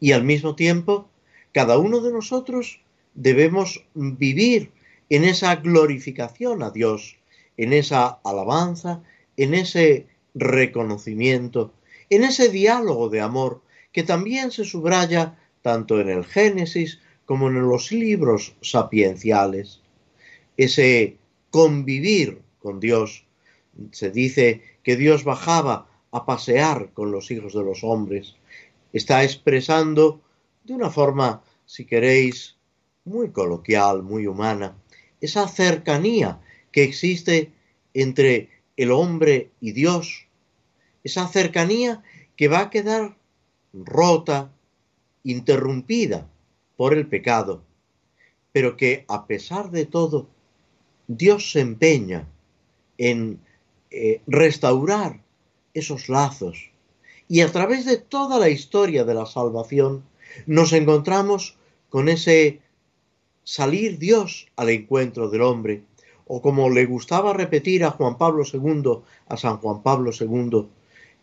Y 0.00 0.12
al 0.12 0.24
mismo 0.24 0.54
tiempo, 0.54 1.08
cada 1.52 1.78
uno 1.78 2.00
de 2.00 2.12
nosotros 2.12 2.80
debemos 3.14 3.84
vivir 3.94 4.70
en 5.10 5.24
esa 5.24 5.56
glorificación 5.56 6.62
a 6.62 6.70
Dios, 6.70 7.16
en 7.56 7.72
esa 7.72 8.20
alabanza, 8.24 9.02
en 9.36 9.54
ese 9.54 10.06
reconocimiento, 10.34 11.72
en 12.10 12.24
ese 12.24 12.48
diálogo 12.48 13.08
de 13.08 13.20
amor 13.20 13.62
que 13.92 14.02
también 14.02 14.50
se 14.50 14.64
subraya 14.64 15.37
tanto 15.62 16.00
en 16.00 16.08
el 16.08 16.24
Génesis 16.24 17.00
como 17.24 17.48
en 17.48 17.60
los 17.60 17.92
libros 17.92 18.54
sapienciales. 18.62 19.82
Ese 20.56 21.18
convivir 21.50 22.42
con 22.58 22.80
Dios. 22.80 23.24
Se 23.92 24.10
dice 24.10 24.62
que 24.82 24.96
Dios 24.96 25.24
bajaba 25.24 25.88
a 26.10 26.24
pasear 26.24 26.90
con 26.92 27.12
los 27.12 27.30
hijos 27.30 27.54
de 27.54 27.62
los 27.62 27.84
hombres. 27.84 28.36
Está 28.92 29.22
expresando 29.24 30.20
de 30.64 30.74
una 30.74 30.90
forma, 30.90 31.42
si 31.66 31.84
queréis, 31.84 32.56
muy 33.04 33.30
coloquial, 33.30 34.02
muy 34.02 34.26
humana, 34.26 34.76
esa 35.20 35.48
cercanía 35.48 36.40
que 36.72 36.82
existe 36.82 37.52
entre 37.94 38.50
el 38.76 38.90
hombre 38.90 39.50
y 39.60 39.72
Dios, 39.72 40.26
esa 41.02 41.26
cercanía 41.28 42.02
que 42.36 42.48
va 42.48 42.60
a 42.60 42.70
quedar 42.70 43.16
rota, 43.72 44.52
interrumpida 45.24 46.28
por 46.76 46.94
el 46.94 47.06
pecado, 47.06 47.62
pero 48.52 48.76
que 48.76 49.04
a 49.08 49.26
pesar 49.26 49.70
de 49.70 49.86
todo, 49.86 50.28
Dios 51.06 51.52
se 51.52 51.60
empeña 51.60 52.28
en 52.98 53.40
eh, 53.90 54.20
restaurar 54.26 55.20
esos 55.74 56.08
lazos. 56.08 56.70
Y 57.28 57.40
a 57.40 57.52
través 57.52 57.84
de 57.84 57.96
toda 57.96 58.38
la 58.38 58.48
historia 58.48 59.04
de 59.04 59.14
la 59.14 59.26
salvación 59.26 60.04
nos 60.46 60.72
encontramos 60.72 61.56
con 61.88 62.08
ese 62.08 62.60
salir 63.44 63.98
Dios 63.98 64.48
al 64.56 64.68
encuentro 64.68 65.30
del 65.30 65.42
hombre, 65.42 65.82
o 66.26 66.42
como 66.42 66.68
le 66.68 66.84
gustaba 66.84 67.32
repetir 67.32 67.84
a 67.84 67.90
Juan 67.92 68.18
Pablo 68.18 68.44
II, 68.44 69.02
a 69.26 69.36
San 69.38 69.56
Juan 69.56 69.82
Pablo 69.82 70.10
II, 70.12 70.66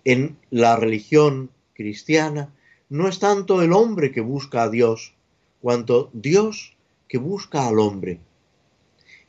en 0.04 0.38
la 0.50 0.76
religión 0.76 1.52
cristiana, 1.74 2.52
no 2.90 3.08
es 3.08 3.20
tanto 3.20 3.62
el 3.62 3.74
hombre 3.74 4.12
que 4.12 4.22
busca 4.22 4.64
a 4.64 4.70
Dios, 4.70 5.16
cuanto 5.60 6.10
Dios 6.14 6.76
que 7.08 7.18
busca 7.18 7.68
al 7.68 7.80
hombre. 7.80 8.20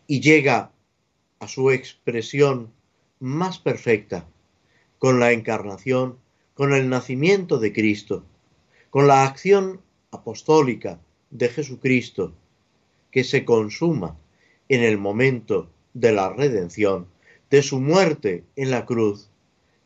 Y 0.07 0.21
llega 0.21 0.73
a 1.39 1.49
su 1.49 1.71
expresión 1.71 2.71
más 3.19 3.59
perfecta 3.59 4.27
con 4.99 5.21
la 5.21 5.33
encarnación, 5.33 6.19
con 6.55 6.75
el 6.75 6.89
nacimiento 6.89 7.59
de 7.59 7.73
Cristo, 7.73 8.25
con 8.91 9.07
la 9.07 9.25
acción 9.25 9.81
apostólica 10.11 11.01
de 11.31 11.49
Jesucristo, 11.49 12.35
que 13.11 13.25
se 13.25 13.45
consuma 13.45 14.17
en 14.69 14.83
el 14.83 14.99
momento 14.99 15.71
de 15.95 16.13
la 16.13 16.31
redención, 16.31 17.07
de 17.51 17.63
su 17.63 17.81
muerte 17.81 18.45
en 18.57 18.71
la 18.71 18.85
cruz 18.85 19.31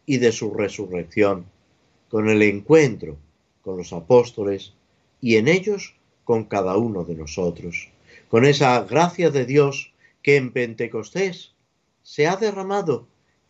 y 0.07 0.19
de 0.19 0.33
su 0.33 0.53
resurrección, 0.55 1.47
con 2.09 2.29
el 2.29 2.43
encuentro 2.43 3.17
con 3.71 3.79
los 3.79 3.93
apóstoles 3.93 4.73
y 5.21 5.37
en 5.37 5.47
ellos 5.47 5.95
con 6.25 6.45
cada 6.45 6.77
uno 6.77 7.05
de 7.05 7.15
nosotros, 7.15 7.89
con 8.29 8.45
esa 8.45 8.83
gracia 8.83 9.31
de 9.31 9.47
Dios 9.47 9.93
que 10.23 10.35
en 10.35 10.53
Pentecostés 10.53 11.53
se 12.03 12.27
ha 12.27 12.35
derramado 12.35 13.07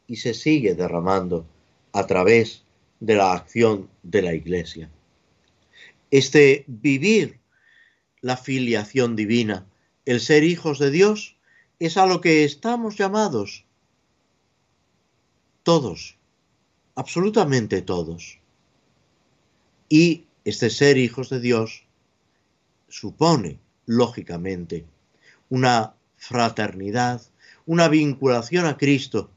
y 0.06 0.16
se 0.16 0.34
sigue 0.34 0.74
derramando 0.74 1.46
a 1.92 2.06
través 2.06 2.64
de 3.00 3.14
la 3.14 3.32
acción 3.32 3.88
de 4.02 4.20
la 4.20 4.34
Iglesia. 4.34 4.90
Este 6.10 6.64
vivir 6.66 7.38
la 8.20 8.36
filiación 8.36 9.16
divina, 9.16 9.66
el 10.04 10.20
ser 10.20 10.44
hijos 10.44 10.78
de 10.78 10.90
Dios, 10.90 11.36
es 11.78 11.96
a 11.96 12.04
lo 12.04 12.20
que 12.20 12.44
estamos 12.44 12.98
llamados 12.98 13.64
todos, 15.62 16.18
absolutamente 16.94 17.80
todos. 17.80 18.39
Y 19.92 20.26
este 20.44 20.70
ser 20.70 20.98
hijos 20.98 21.30
de 21.30 21.40
Dios 21.40 21.82
supone, 22.88 23.58
lógicamente, 23.86 24.86
una 25.48 25.94
fraternidad, 26.16 27.20
una 27.66 27.88
vinculación 27.88 28.66
a 28.66 28.76
Cristo, 28.78 29.30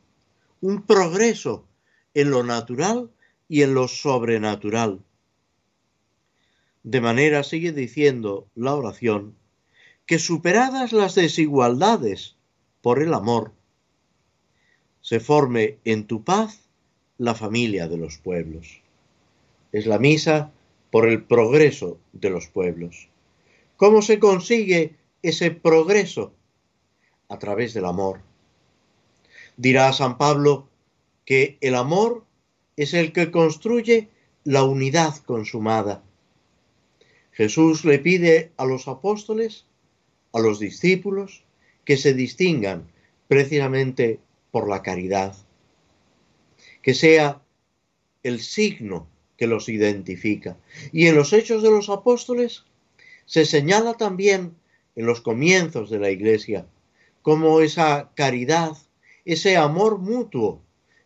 un 0.61 0.83
progreso 0.83 1.65
en 2.13 2.29
lo 2.29 2.43
natural 2.43 3.09
y 3.49 3.63
en 3.63 3.73
lo 3.73 3.87
sobrenatural. 3.87 5.01
De 6.83 7.01
manera, 7.01 7.43
sigue 7.43 7.71
diciendo 7.71 8.47
la 8.53 8.75
oración, 8.75 9.35
que 10.05 10.19
superadas 10.19 10.93
las 10.93 11.15
desigualdades 11.15 12.35
por 12.83 13.01
el 13.01 13.15
amor, 13.15 13.53
se 15.01 15.19
forme 15.19 15.79
en 15.83 16.05
tu 16.05 16.23
paz 16.23 16.59
la 17.17 17.33
familia 17.33 17.87
de 17.87 17.97
los 17.97 18.19
pueblos. 18.19 18.82
Es 19.73 19.87
la 19.87 19.97
misa 19.99 20.51
por 20.91 21.09
el 21.09 21.23
progreso 21.23 21.99
de 22.13 22.29
los 22.29 22.47
pueblos. 22.47 23.09
¿Cómo 23.75 24.03
se 24.03 24.19
consigue 24.19 24.95
ese 25.23 25.49
progreso? 25.49 26.31
A 27.27 27.39
través 27.39 27.73
del 27.73 27.85
amor. 27.85 28.21
Dirá 29.57 29.91
San 29.91 30.19
Pablo 30.19 30.69
que 31.25 31.57
el 31.61 31.73
amor 31.73 32.23
es 32.77 32.93
el 32.93 33.13
que 33.13 33.31
construye 33.31 34.09
la 34.43 34.63
unidad 34.63 35.17
consumada. 35.17 36.03
Jesús 37.31 37.83
le 37.83 37.97
pide 37.97 38.51
a 38.57 38.65
los 38.65 38.87
apóstoles, 38.87 39.65
a 40.33 40.39
los 40.39 40.59
discípulos, 40.59 41.43
que 41.83 41.97
se 41.97 42.13
distingan 42.13 42.91
precisamente 43.27 44.19
por 44.51 44.69
la 44.69 44.83
caridad, 44.83 45.35
que 46.83 46.93
sea 46.93 47.41
el 48.21 48.39
signo 48.39 49.07
que 49.43 49.47
los 49.47 49.67
identifica. 49.67 50.55
Y 50.93 51.07
en 51.07 51.15
los 51.15 51.33
hechos 51.33 51.61
de 51.63 51.69
los 51.69 51.89
apóstoles 51.89 52.63
se 53.25 53.45
señala 53.45 53.95
también 53.95 54.55
en 54.95 55.05
los 55.05 55.19
comienzos 55.19 55.89
de 55.89 55.99
la 55.99 56.11
iglesia 56.11 56.65
como 57.21 57.59
esa 57.59 58.11
caridad, 58.15 58.71
ese 59.25 59.57
amor 59.57 59.99
mutuo 59.99 60.61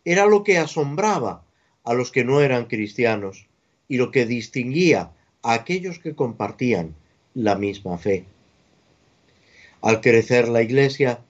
era 0.06 0.28
lo 0.28 0.44
que 0.44 0.60
asombraba 0.60 1.44
a 1.84 1.96
los 1.96 2.12
que 2.12 2.24
no 2.24 2.42
eran 2.42 2.66
cristianos 2.66 3.48
y 3.88 3.98
lo 3.98 4.12
que 4.12 4.28
distinguía 4.28 5.12
a 5.42 5.54
aquellos 5.54 5.98
que 5.98 6.14
compartían 6.14 6.94
la 7.34 7.56
misma 7.56 7.98
fe. 7.98 8.26
Al 9.82 10.00
crecer 10.00 10.48
la 10.48 10.62
Iglesia, 10.62 11.22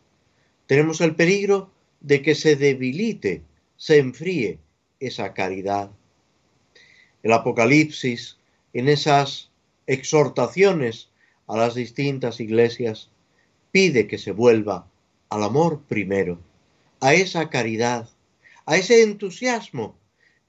tenemos 0.65 0.99
el 0.99 1.15
peligro 1.15 1.71
de 2.01 2.21
que 2.21 2.35
se 2.35 2.57
debilite, 2.57 3.43
se 3.77 3.97
enfríe 3.97 4.59
esa 4.99 5.33
caridad. 5.33 5.89
El 7.23 7.33
Apocalipsis, 7.33 8.37
en 8.73 8.89
esas 8.89 9.49
exhortaciones 9.87 11.09
a 11.47 11.57
las 11.57 11.75
distintas 11.75 12.39
iglesias, 12.39 13.09
pide 13.71 14.07
que 14.07 14.17
se 14.17 14.31
vuelva 14.31 14.87
al 15.29 15.43
amor 15.43 15.81
primero, 15.87 16.39
a 16.99 17.13
esa 17.13 17.49
caridad, 17.49 18.09
a 18.65 18.77
ese 18.77 19.03
entusiasmo 19.03 19.95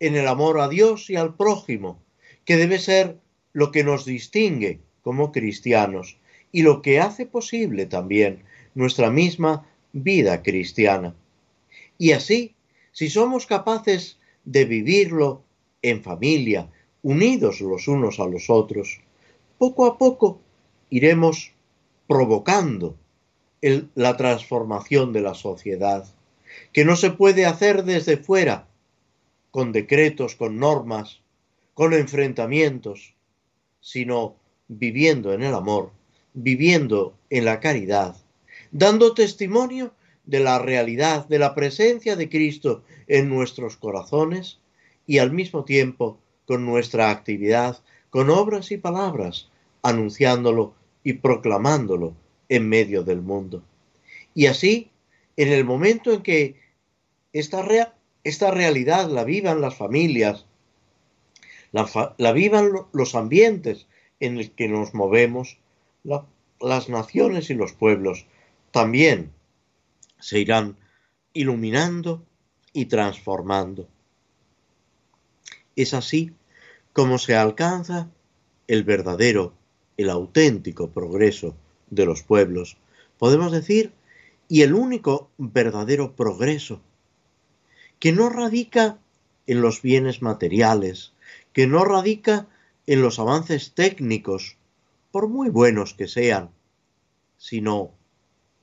en 0.01 0.17
el 0.17 0.29
amor 0.29 0.61
a 0.61 0.69
Dios 0.69 1.11
y 1.11 1.17
al 1.17 1.35
prójimo, 1.35 2.01
que 2.45 2.57
debe 2.57 2.79
ser 2.79 3.19
lo 3.53 3.73
que 3.73 3.85
nos 3.85 4.05
distingue 4.05 4.81
como 5.03 5.33
cristianos 5.33 6.19
y 6.53 6.63
lo 6.63 6.83
que 6.83 7.01
hace 7.01 7.27
posible 7.27 7.87
también 7.87 8.43
nuestra 8.75 9.11
misma 9.11 9.67
vida 9.93 10.43
cristiana. 10.43 11.15
Y 11.99 12.13
así, 12.13 12.55
si 12.93 13.11
somos 13.11 13.47
capaces 13.47 14.19
de 14.45 14.65
vivirlo 14.65 15.43
en 15.83 16.03
familia, 16.03 16.71
unidos 17.03 17.61
los 17.61 17.89
unos 17.89 18.21
a 18.21 18.27
los 18.27 18.51
otros, 18.51 19.01
poco 19.59 19.87
a 19.87 19.99
poco 19.99 20.41
iremos 20.91 21.53
provocando 22.07 22.97
la 23.61 24.17
transformación 24.17 25.13
de 25.13 25.21
la 25.21 25.35
sociedad 25.35 26.07
que 26.73 26.85
no 26.85 26.97
se 26.97 27.11
puede 27.11 27.45
hacer 27.45 27.85
desde 27.85 28.17
fuera, 28.17 28.67
con 29.51 29.73
decretos, 29.73 30.35
con 30.35 30.59
normas, 30.59 31.21
con 31.75 31.93
enfrentamientos, 31.93 33.15
sino 33.81 34.37
viviendo 34.69 35.33
en 35.33 35.43
el 35.43 35.55
amor, 35.55 35.91
viviendo 36.35 37.15
en 37.31 37.45
la 37.45 37.61
caridad, 37.61 38.17
dando 38.71 39.15
testimonio 39.15 39.93
de 40.25 40.41
la 40.41 40.59
realidad, 40.59 41.27
de 41.27 41.39
la 41.39 41.55
presencia 41.55 42.17
de 42.17 42.29
Cristo 42.29 42.83
en 43.07 43.29
nuestros 43.29 43.77
corazones 43.77 44.59
y 45.09 45.19
al 45.19 45.33
mismo 45.33 45.65
tiempo 45.65 46.21
con 46.47 46.65
nuestra 46.65 47.11
actividad, 47.11 47.83
con 48.11 48.31
obras 48.31 48.71
y 48.71 48.77
palabras, 48.77 49.49
anunciándolo 49.83 50.75
y 51.03 51.15
proclamándolo 51.15 52.15
en 52.49 52.69
medio 52.69 53.03
del 53.03 53.23
mundo. 53.23 53.65
Y 54.35 54.47
así 54.47 54.91
en 55.37 55.49
el 55.49 55.65
momento 55.65 56.13
en 56.13 56.23
que 56.23 56.61
esta, 57.33 57.67
esta 58.23 58.51
realidad 58.51 59.11
la 59.11 59.25
vivan 59.25 59.61
las 59.61 59.77
familias, 59.77 60.45
la, 61.73 62.33
vivan 62.33 62.73
los 62.93 63.15
ambientes 63.15 63.87
en 64.21 64.37
los 64.37 64.51
que 64.51 64.69
nos 64.69 64.95
movemos, 64.95 65.59
las 66.61 66.89
naciones 66.89 67.51
y 67.51 67.55
los 67.55 67.73
pueblos 67.73 68.27
también 68.73 69.33
se 70.19 70.41
irán 70.41 70.77
iluminando 71.33 72.23
y 72.73 72.87
transformando. 72.87 73.89
Es 75.79 75.95
así 75.95 76.33
como 76.93 77.19
se 77.19 77.37
alcanza 77.37 78.11
el 78.67 78.83
verdadero, 78.83 79.55
el 79.97 80.11
auténtico 80.11 80.91
progreso 80.91 81.55
de 81.89 82.05
los 82.05 82.25
pueblos. 82.25 82.79
Podemos 83.17 83.53
decir 83.53 83.93
y 84.49 84.63
el 84.63 84.75
único 84.75 85.31
verdadero 85.39 86.17
progreso, 86.17 86.81
que 88.01 88.11
no 88.11 88.29
radica 88.29 88.99
en 89.47 89.61
los 89.61 89.81
bienes 89.81 90.21
materiales, 90.21 91.13
que 91.53 91.69
no 91.69 91.85
radica 91.85 92.49
en 92.89 93.01
los 93.01 93.21
avances 93.21 93.73
técnicos, 93.73 94.57
por 95.13 95.29
muy 95.29 95.49
buenos 95.49 95.95
que 95.95 96.09
sean, 96.09 96.51
sino 97.37 97.93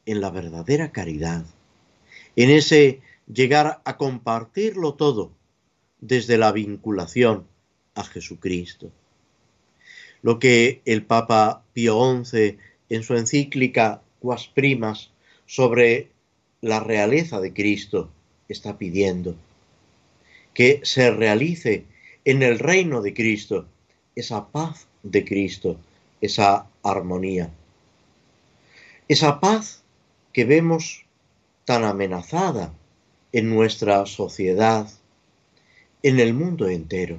en 0.06 0.19
la 0.19 0.32
verdadera 0.32 0.91
caridad, 0.91 1.45
en 2.36 2.49
ese 2.49 2.99
llegar 3.34 3.82
a 3.86 3.95
compartirlo 3.95 4.95
todo 4.95 5.32
desde 6.08 6.38
la 6.38 6.52
vinculación 6.52 7.46
a 7.96 8.04
Jesucristo. 8.04 8.91
Lo 10.22 10.39
que 10.39 10.82
el 10.86 11.04
Papa 11.04 11.63
Pío 11.74 12.24
XI 12.24 12.58
en 12.89 13.04
su 13.04 13.15
encíclica 13.15 14.02
Quas 14.20 14.48
Primas 14.48 15.12
sobre 15.46 16.10
la 16.62 16.80
realeza 16.80 17.39
de 17.39 17.54
Cristo 17.54 18.10
está 18.48 18.78
pidiendo 18.78 19.36
que 20.54 20.80
se 20.84 21.12
realice 21.12 21.86
en 22.24 22.41
el 22.41 22.58
reino 22.58 23.02
de 23.02 23.13
Cristo 23.13 23.68
esa 24.15 24.48
paz 24.48 24.88
de 25.04 25.26
Cristo, 25.26 25.78
esa 26.22 26.68
armonía. 26.82 27.52
Esa 29.08 29.39
paz 29.39 29.84
que 30.34 30.46
vemos 30.46 31.06
tan 31.65 31.84
amenazada 31.84 32.74
en 33.34 33.50
nuestra 33.50 34.06
sociedad, 34.06 34.89
en 36.06 36.20
el 36.20 36.36
mundo 36.36 36.70
entero. 36.70 37.18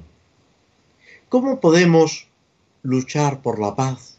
¿Cómo 1.27 1.59
podemos 1.59 2.29
luchar 2.83 3.41
por 3.41 3.59
la 3.59 3.75
paz? 3.75 4.17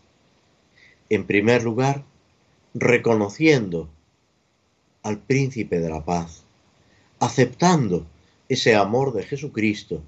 En 1.09 1.27
primer 1.27 1.63
lugar, 1.65 2.05
reconociendo 2.75 3.89
al 5.03 5.21
príncipe 5.21 5.81
de 5.81 5.89
la 5.89 6.05
paz, 6.05 6.45
aceptando 7.19 8.05
ese 8.51 8.77
amor 8.77 9.15
de 9.15 9.23
Jesucristo, 9.23 10.03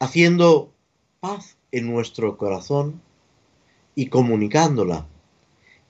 haciendo 0.00 0.72
paz 1.20 1.56
en 1.70 1.88
nuestro 1.88 2.36
corazón 2.36 3.00
y 3.94 4.06
comunicándola, 4.06 5.06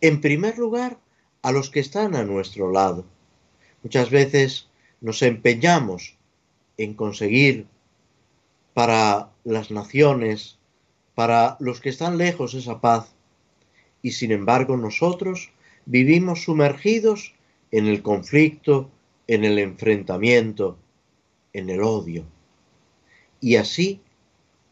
en 0.02 0.20
primer 0.20 0.58
lugar, 0.58 0.98
a 1.40 1.52
los 1.52 1.70
que 1.70 1.80
están 1.80 2.14
a 2.16 2.22
nuestro 2.22 2.70
lado. 2.70 3.06
Muchas 3.82 4.10
veces 4.10 4.68
nos 5.00 5.22
empeñamos 5.22 6.19
en 6.80 6.94
conseguir 6.94 7.66
para 8.72 9.30
las 9.44 9.70
naciones, 9.70 10.58
para 11.14 11.58
los 11.60 11.80
que 11.80 11.90
están 11.90 12.16
lejos 12.16 12.54
esa 12.54 12.80
paz, 12.80 13.12
y 14.00 14.12
sin 14.12 14.32
embargo 14.32 14.78
nosotros 14.78 15.50
vivimos 15.84 16.44
sumergidos 16.44 17.34
en 17.70 17.86
el 17.86 18.00
conflicto, 18.02 18.88
en 19.26 19.44
el 19.44 19.58
enfrentamiento, 19.58 20.78
en 21.52 21.68
el 21.68 21.82
odio. 21.82 22.24
Y 23.42 23.56
así 23.56 24.00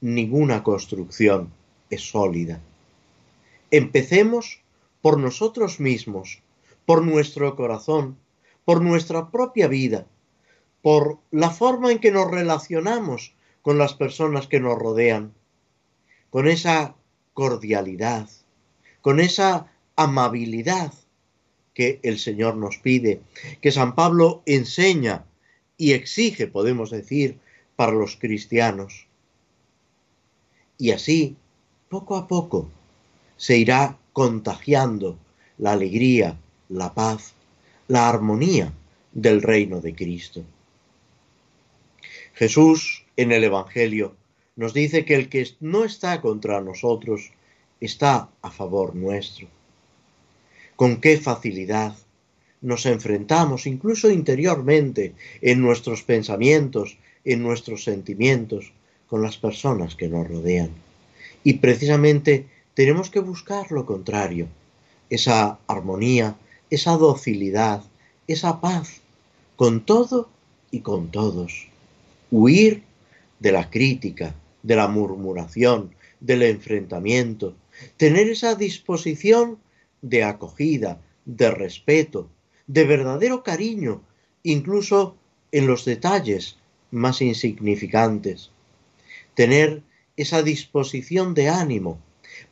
ninguna 0.00 0.62
construcción 0.62 1.52
es 1.90 2.08
sólida. 2.08 2.58
Empecemos 3.70 4.62
por 5.02 5.18
nosotros 5.18 5.78
mismos, 5.78 6.40
por 6.86 7.04
nuestro 7.04 7.54
corazón, 7.54 8.16
por 8.64 8.80
nuestra 8.80 9.30
propia 9.30 9.68
vida, 9.68 10.06
por 10.88 11.18
la 11.30 11.50
forma 11.50 11.92
en 11.92 11.98
que 11.98 12.10
nos 12.10 12.30
relacionamos 12.30 13.34
con 13.60 13.76
las 13.76 13.92
personas 13.92 14.46
que 14.46 14.58
nos 14.58 14.78
rodean, 14.78 15.34
con 16.30 16.48
esa 16.48 16.96
cordialidad, 17.34 18.26
con 19.02 19.20
esa 19.20 19.70
amabilidad 19.96 20.94
que 21.74 22.00
el 22.02 22.18
Señor 22.18 22.56
nos 22.56 22.78
pide, 22.78 23.20
que 23.60 23.70
San 23.70 23.94
Pablo 23.94 24.42
enseña 24.46 25.26
y 25.76 25.92
exige, 25.92 26.46
podemos 26.46 26.88
decir, 26.88 27.38
para 27.76 27.92
los 27.92 28.16
cristianos. 28.16 29.08
Y 30.78 30.92
así, 30.92 31.36
poco 31.90 32.16
a 32.16 32.26
poco, 32.26 32.70
se 33.36 33.58
irá 33.58 33.98
contagiando 34.14 35.18
la 35.58 35.72
alegría, 35.72 36.38
la 36.70 36.94
paz, 36.94 37.34
la 37.88 38.08
armonía 38.08 38.72
del 39.12 39.42
reino 39.42 39.82
de 39.82 39.94
Cristo. 39.94 40.44
Jesús 42.38 43.04
en 43.16 43.32
el 43.32 43.44
Evangelio 43.44 44.14
nos 44.56 44.72
dice 44.72 45.04
que 45.04 45.14
el 45.14 45.28
que 45.28 45.46
no 45.60 45.84
está 45.84 46.20
contra 46.20 46.60
nosotros 46.60 47.32
está 47.80 48.30
a 48.42 48.50
favor 48.50 48.94
nuestro 48.94 49.48
con 50.78 51.00
qué 51.00 51.16
facilidad 51.16 51.96
nos 52.60 52.86
enfrentamos, 52.86 53.66
incluso 53.66 54.12
interiormente, 54.12 55.12
en 55.42 55.60
nuestros 55.60 56.04
pensamientos, 56.04 56.98
en 57.24 57.42
nuestros 57.42 57.82
sentimientos, 57.82 58.72
con 59.08 59.20
las 59.20 59.38
personas 59.38 59.96
que 59.96 60.08
nos 60.08 60.28
rodean. 60.28 60.70
Y 61.42 61.54
precisamente 61.54 62.46
tenemos 62.74 63.10
que 63.10 63.18
buscar 63.18 63.72
lo 63.72 63.84
contrario, 63.86 64.46
esa 65.10 65.58
armonía, 65.66 66.36
esa 66.70 66.92
docilidad, 66.92 67.82
esa 68.28 68.60
paz, 68.60 69.00
con 69.56 69.84
todo 69.84 70.28
y 70.70 70.82
con 70.82 71.10
todos. 71.10 71.66
Huir 72.30 72.82
de 73.38 73.52
la 73.52 73.70
crítica, 73.70 74.34
de 74.62 74.76
la 74.76 74.88
murmuración, 74.88 75.94
del 76.20 76.42
enfrentamiento, 76.42 77.56
tener 77.96 78.28
esa 78.28 78.54
disposición 78.54 79.58
de 80.02 80.24
acogida, 80.24 81.00
de 81.24 81.50
respeto, 81.50 82.28
de 82.66 82.84
verdadero 82.84 83.42
cariño, 83.42 84.02
incluso 84.42 85.16
en 85.52 85.66
los 85.66 85.84
detalles 85.84 86.58
más 86.90 87.22
insignificantes. 87.22 88.50
Tener 89.34 89.82
esa 90.16 90.42
disposición 90.42 91.34
de 91.34 91.48
ánimo 91.48 91.98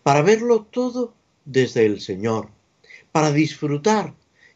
para 0.03 0.23
verlo 0.23 0.63
todo 0.63 1.13
desde 1.45 1.85
el 1.85 2.01
Señor, 2.01 2.49
para 3.13 3.33
disfrutar 3.33 4.15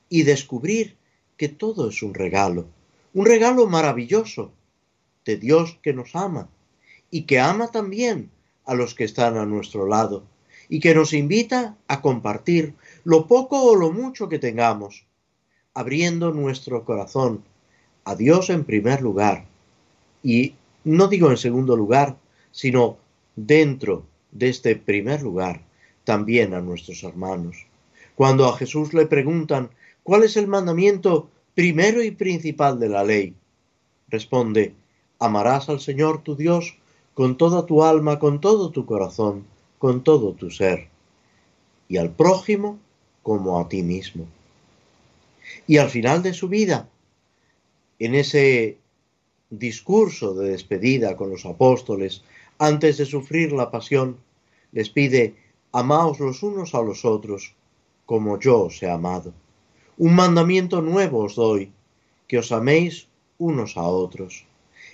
y 0.09 0.23
descubrir 0.23 0.97
que 1.37 1.49
todo 1.49 1.89
es 1.91 2.03
un 2.03 2.15
regalo, 2.15 2.69
un 3.15 3.27
regalo 3.27 3.67
maravilloso 3.67 4.53
de 5.25 5.37
Dios 5.37 5.79
que 5.83 5.93
nos 5.93 6.15
ama 6.17 6.49
y 7.11 7.23
que 7.23 7.41
ama 7.41 7.69
también 7.69 8.31
a 8.65 8.75
los 8.75 8.95
que 8.95 9.05
están 9.05 9.37
a 9.37 9.47
nuestro 9.47 9.87
lado 9.87 10.25
y 10.69 10.81
que 10.81 10.95
nos 10.95 11.13
invita 11.13 11.77
a 11.89 12.01
compartir 12.01 12.75
lo 13.05 13.27
poco 13.27 13.63
o 13.63 13.75
lo 13.75 13.91
mucho 13.91 14.29
que 14.29 14.39
tengamos, 14.39 15.05
abriendo 15.75 16.33
nuestro 16.33 16.85
corazón 16.85 17.43
a 18.05 18.15
Dios 18.15 18.51
en 18.51 18.65
primer 18.65 19.03
lugar 19.03 19.47
y 20.23 20.55
no 20.85 21.09
digo 21.09 21.31
en 21.31 21.37
segundo 21.37 21.77
lugar, 21.77 22.17
sino 22.53 22.99
dentro 23.37 24.07
de 24.33 24.49
este 24.49 24.77
primer 24.77 25.23
lugar 25.23 25.63
también 26.05 26.55
a 26.55 26.61
nuestros 26.61 27.03
hermanos. 27.03 27.67
Cuando 28.15 28.47
a 28.47 28.57
Jesús 28.57 28.95
le 28.95 29.07
preguntan 29.07 29.71
cuál 30.03 30.25
es 30.25 30.37
el 30.37 30.47
mandamiento 30.47 31.31
primero 31.55 32.03
y 32.03 32.11
principal 32.11 32.79
de 32.79 32.89
la 32.89 33.05
ley, 33.05 33.35
responde, 34.09 34.75
amarás 35.21 35.69
al 35.69 35.79
Señor 35.79 36.23
tu 36.23 36.35
Dios 36.35 36.77
con 37.15 37.37
toda 37.37 37.67
tu 37.67 37.85
alma, 37.85 38.19
con 38.19 38.41
todo 38.41 38.71
tu 38.71 38.85
corazón 38.87 39.45
con 39.81 40.05
todo 40.05 40.35
tu 40.35 40.51
ser, 40.51 40.89
y 41.89 41.97
al 41.97 42.11
prójimo 42.11 42.79
como 43.23 43.59
a 43.59 43.67
ti 43.67 43.83
mismo. 43.83 44.27
Y 45.67 45.79
al 45.79 45.89
final 45.89 46.23
de 46.23 46.35
su 46.35 46.49
vida, 46.49 46.91
en 47.99 48.15
ese 48.15 48.77
discurso 49.49 50.35
de 50.35 50.51
despedida 50.51 51.17
con 51.17 51.31
los 51.31 51.47
apóstoles, 51.47 52.23
antes 52.59 52.99
de 52.99 53.07
sufrir 53.07 53.53
la 53.53 53.71
pasión, 53.71 54.19
les 54.73 54.91
pide, 54.91 55.35
amaos 55.73 56.21
los 56.21 56.43
unos 56.43 56.75
a 56.75 56.83
los 56.83 57.07
otros, 57.07 57.55
como 58.05 58.39
yo 58.39 58.65
os 58.65 58.83
he 58.83 58.91
amado. 58.91 59.33
Un 59.97 60.15
mandamiento 60.15 60.83
nuevo 60.83 61.25
os 61.25 61.37
doy, 61.37 61.73
que 62.29 62.37
os 62.37 62.53
améis 62.53 63.09
unos 63.39 63.79
a 63.79 63.85
otros. 63.85 64.45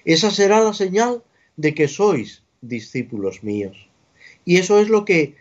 Esa 0.07 0.31
será 0.31 0.61
la 0.63 0.73
señal 0.73 1.25
de 1.57 1.75
que 1.75 1.89
sois 1.89 2.43
discípulos 2.63 3.43
míos. 3.43 3.91
Y 4.45 4.57
eso 4.59 4.79
es 4.79 4.89
lo 4.89 5.05
que 5.05 5.35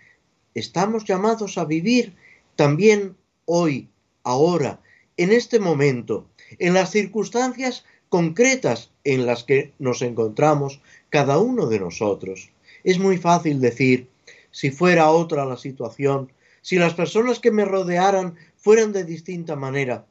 estamos 0.56 1.06
llamados 1.06 1.60
a 1.60 1.66
vivir 1.66 2.16
también 2.56 3.16
hoy, 3.46 3.88
ahora, 4.24 4.82
en 5.18 5.32
este 5.32 5.60
momento, 5.60 6.26
en 6.58 6.74
las 6.74 6.90
circunstancias 6.90 7.86
concretas 8.10 8.90
en 9.04 9.28
las 9.28 9.44
que 9.44 9.72
nos 9.78 10.02
encontramos 10.02 10.82
cada 11.12 11.38
uno 11.38 11.68
de 11.68 11.80
nosotros. 11.80 12.50
Es 12.84 12.98
muy 12.98 13.18
fácil 13.18 13.62
decir, 13.62 14.08
si 14.50 14.72
fuera 14.72 15.12
otra 15.12 15.46
la 15.46 15.58
situación, 15.58 16.32
si 16.64 16.78
las 16.78 16.96
personas 16.96 17.40
que 17.40 17.52
me 17.52 17.66
rodearan 17.66 18.36
fueran 18.58 18.94
de 18.94 19.04
distinta 19.04 19.56
manera, 19.56 20.08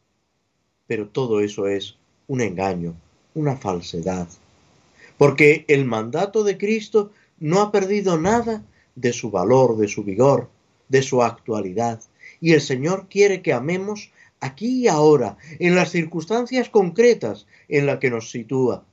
pero 0.86 1.08
todo 1.08 1.40
eso 1.40 1.66
es 1.66 1.96
un 2.28 2.40
engaño, 2.40 2.94
una 3.34 3.56
falsedad, 3.56 4.28
porque 5.18 5.64
el 5.68 5.84
mandato 5.84 6.44
de 6.44 6.58
Cristo 6.58 7.12
no 7.38 7.60
ha 7.60 7.72
perdido 7.72 8.18
nada 8.18 8.64
de 8.94 9.12
su 9.12 9.30
valor, 9.30 9.76
de 9.76 9.88
su 9.88 10.04
vigor, 10.04 10.48
de 10.88 11.02
su 11.02 11.22
actualidad. 11.22 12.00
Y 12.40 12.52
el 12.52 12.60
Señor 12.60 13.06
quiere 13.08 13.42
que 13.42 13.52
amemos 13.52 14.10
aquí 14.40 14.82
y 14.82 14.88
ahora, 14.88 15.36
en 15.58 15.74
las 15.74 15.90
circunstancias 15.90 16.68
concretas 16.68 17.46
en 17.68 17.86
las 17.86 17.98
que 17.98 18.10
nos 18.10 18.30
sitúa, 18.30 18.84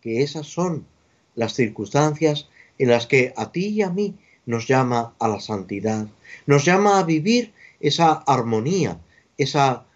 que 0.00 0.22
esas 0.22 0.46
son 0.46 0.86
las 1.34 1.54
circunstancias 1.54 2.48
en 2.78 2.88
las 2.88 3.06
que 3.06 3.32
a 3.36 3.52
ti 3.52 3.66
y 3.68 3.82
a 3.82 3.90
mí 3.90 4.16
nos 4.46 4.66
llama 4.66 5.14
a 5.18 5.28
la 5.28 5.40
santidad, 5.40 6.06
nos 6.46 6.64
llama 6.64 6.98
a 6.98 7.04
vivir 7.04 7.52
esa 7.80 8.12
armonía, 8.12 9.00
esa 9.38 9.86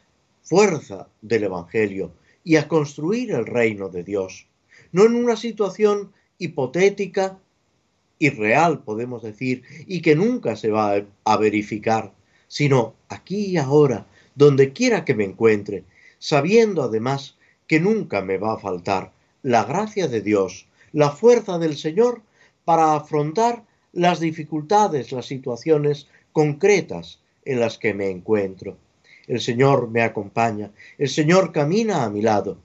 fuerza 0.43 1.09
del 1.23 1.45
Evangelio 1.45 2.13
y 2.45 2.57
a 2.57 2.69
construir 2.69 3.33
el 3.33 3.47
reino 3.47 3.89
de 3.89 4.05
Dios, 4.05 4.47
no 4.97 5.05
en 5.05 5.15
una 5.15 5.37
situación 5.37 6.11
hipotética, 6.39 7.39
irreal, 8.19 8.83
podemos 8.83 9.23
decir, 9.23 9.63
y 9.87 10.01
que 10.01 10.17
nunca 10.17 10.57
se 10.57 10.71
va 10.71 11.05
a 11.25 11.37
verificar, 11.37 12.15
sino 12.49 12.95
aquí 13.11 13.45
y 13.45 13.57
ahora, 13.59 14.07
donde 14.37 14.73
quiera 14.73 15.05
que 15.05 15.15
me 15.15 15.25
encuentre, 15.25 15.85
sabiendo 16.19 16.83
además 16.83 17.37
que 17.67 17.79
nunca 17.79 18.23
me 18.23 18.39
va 18.39 18.55
a 18.55 18.59
faltar 18.59 19.13
la 19.43 19.65
gracia 19.65 20.09
de 20.09 20.23
Dios, 20.23 20.67
la 20.93 21.11
fuerza 21.11 21.59
del 21.59 21.77
Señor 21.77 22.23
para 22.65 22.95
afrontar 22.95 23.65
las 23.93 24.19
dificultades, 24.19 25.13
las 25.13 25.27
situaciones 25.27 26.07
concretas 26.33 27.21
en 27.45 27.61
las 27.61 27.77
que 27.77 27.93
me 27.93 28.09
encuentro. 28.09 28.79
El 29.27 29.43
Señor 29.43 29.91
me 29.91 30.01
acompaña, 30.01 30.71
el 30.97 31.11
Señor 31.11 31.53
camina 31.53 32.05
a 32.05 32.09
mi 32.09 32.23
lado 32.23 32.57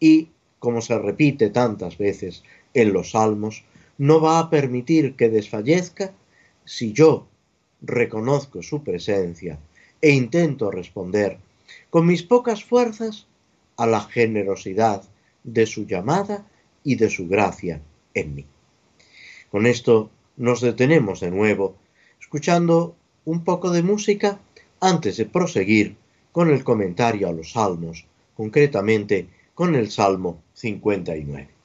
y, 0.00 0.30
como 0.66 0.80
se 0.80 0.98
repite 0.98 1.50
tantas 1.50 1.96
veces 1.96 2.42
en 2.74 2.92
los 2.92 3.12
salmos, 3.12 3.62
no 3.98 4.20
va 4.20 4.40
a 4.40 4.50
permitir 4.50 5.14
que 5.14 5.28
desfallezca 5.28 6.12
si 6.64 6.92
yo 6.92 7.28
reconozco 7.82 8.64
su 8.64 8.82
presencia 8.82 9.60
e 10.02 10.10
intento 10.10 10.72
responder 10.72 11.38
con 11.88 12.04
mis 12.04 12.24
pocas 12.24 12.64
fuerzas 12.64 13.28
a 13.76 13.86
la 13.86 14.00
generosidad 14.00 15.04
de 15.44 15.66
su 15.66 15.86
llamada 15.86 16.44
y 16.82 16.96
de 16.96 17.10
su 17.10 17.28
gracia 17.28 17.80
en 18.12 18.34
mí. 18.34 18.44
Con 19.52 19.66
esto 19.66 20.10
nos 20.36 20.62
detenemos 20.62 21.20
de 21.20 21.30
nuevo, 21.30 21.76
escuchando 22.20 22.96
un 23.24 23.44
poco 23.44 23.70
de 23.70 23.84
música 23.84 24.40
antes 24.80 25.16
de 25.16 25.26
proseguir 25.26 25.94
con 26.32 26.50
el 26.50 26.64
comentario 26.64 27.28
a 27.28 27.32
los 27.32 27.52
salmos, 27.52 28.04
concretamente 28.36 29.28
con 29.56 29.74
el 29.74 29.90
Salmo 29.90 30.44
59. 30.52 31.55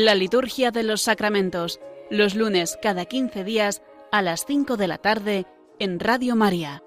La 0.00 0.14
liturgia 0.14 0.70
de 0.70 0.84
los 0.84 1.02
sacramentos, 1.02 1.80
los 2.08 2.36
lunes 2.36 2.78
cada 2.80 3.06
15 3.06 3.42
días 3.42 3.82
a 4.12 4.22
las 4.22 4.46
5 4.46 4.76
de 4.76 4.86
la 4.86 4.98
tarde 4.98 5.44
en 5.80 5.98
Radio 5.98 6.36
María. 6.36 6.84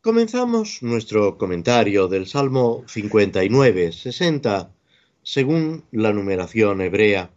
Comenzamos 0.00 0.80
nuestro 0.84 1.38
comentario 1.38 2.06
del 2.06 2.28
Salmo 2.28 2.84
59, 2.86 3.90
60, 3.90 4.70
según 5.24 5.82
la 5.90 6.12
numeración 6.12 6.82
hebrea. 6.82 7.32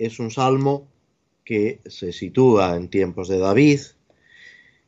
Es 0.00 0.18
un 0.18 0.32
salmo 0.32 0.88
que 1.44 1.80
se 1.86 2.12
sitúa 2.12 2.76
en 2.76 2.88
tiempos 2.88 3.28
de 3.28 3.38
David, 3.38 3.80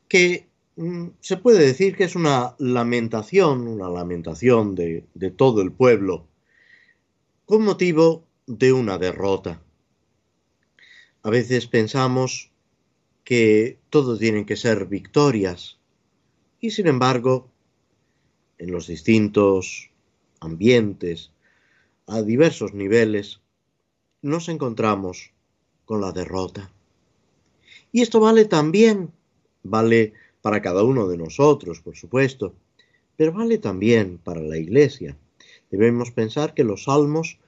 que 0.09 0.49
mm, 0.77 1.09
se 1.21 1.37
puede 1.37 1.65
decir 1.65 1.97
que 1.97 2.05
es 2.05 2.17
una 2.17 2.55
lamentación, 2.59 3.69
una 3.69 3.89
lamentación 3.89 4.75
de, 4.75 5.05
de 5.15 5.31
todo 5.31 5.63
el 5.63 5.73
pueblo, 5.73 6.27
con 7.45 7.63
motivo 7.63 8.27
de 8.47 8.73
una 8.73 8.99
derrota. 8.99 9.63
A 11.23 11.31
veces 11.31 11.67
pensamos 11.67 12.51
que 13.25 13.79
todo 13.91 14.17
tienen 14.17 14.47
que 14.47 14.57
ser 14.57 14.87
victorias 14.87 15.79
y 16.61 16.71
sin 16.71 16.87
embargo, 16.87 17.51
en 18.59 18.73
los 18.73 18.87
distintos 18.87 19.91
ambientes, 20.41 21.33
a 22.07 22.23
diversos 22.23 22.73
niveles, 22.73 23.41
nos 24.23 24.49
encontramos 24.49 25.33
con 25.87 26.03
la 26.03 26.13
derrota. 26.13 26.71
Y 27.93 28.03
esto 28.03 28.21
vale 28.21 28.45
también, 28.45 29.11
vale 29.63 30.13
para 30.43 30.61
cada 30.61 30.85
uno 30.85 31.09
de 31.09 31.17
nosotros, 31.17 31.81
por 31.81 31.97
supuesto, 31.97 32.55
pero 33.17 33.33
vale 33.33 33.57
también 33.57 34.19
para 34.19 34.43
la 34.43 34.59
Iglesia. 34.59 35.17
Debemos 35.71 36.11
pensar 36.11 36.53
que 36.53 36.65
los 36.65 36.85
salmos, 36.85 37.39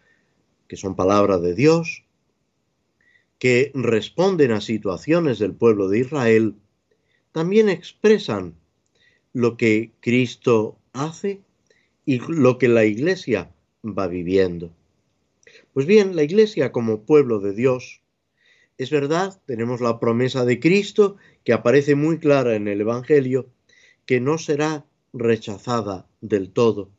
que 0.66 0.76
son 0.76 0.96
palabra 0.96 1.38
de 1.38 1.54
Dios, 1.54 2.04
que 3.38 3.70
responden 3.74 4.52
a 4.52 4.60
situaciones 4.60 5.38
del 5.38 5.54
pueblo 5.54 5.88
de 5.88 6.00
Israel, 6.00 6.54
también 7.32 7.68
expresan 7.68 8.54
lo 9.32 9.56
que 9.56 9.92
Cristo 10.00 10.76
hace 10.92 11.40
y 12.04 12.18
lo 12.18 12.58
que 12.58 12.68
la 12.68 12.84
Iglesia 12.84 13.50
va 13.84 14.08
viviendo. 14.08 14.70
Pues 15.72 15.86
bien, 15.86 16.16
la 16.16 16.24
Iglesia 16.24 16.72
como 16.72 17.02
pueblo 17.02 17.38
de 17.38 17.52
Dios, 17.52 18.00
es 18.78 18.90
verdad, 18.90 19.40
tenemos 19.44 19.80
la 19.80 19.98
promesa 19.98 20.44
de 20.44 20.60
Cristo 20.60 21.16
que 21.44 21.52
aparece 21.52 21.96
muy 21.96 22.18
clara 22.18 22.54
en 22.54 22.68
el 22.68 22.80
Evangelio, 22.80 23.50
que 24.06 24.20
no 24.20 24.38
será 24.38 24.86
rechazada 25.12 26.06
del 26.20 26.50
todo, 26.50 26.90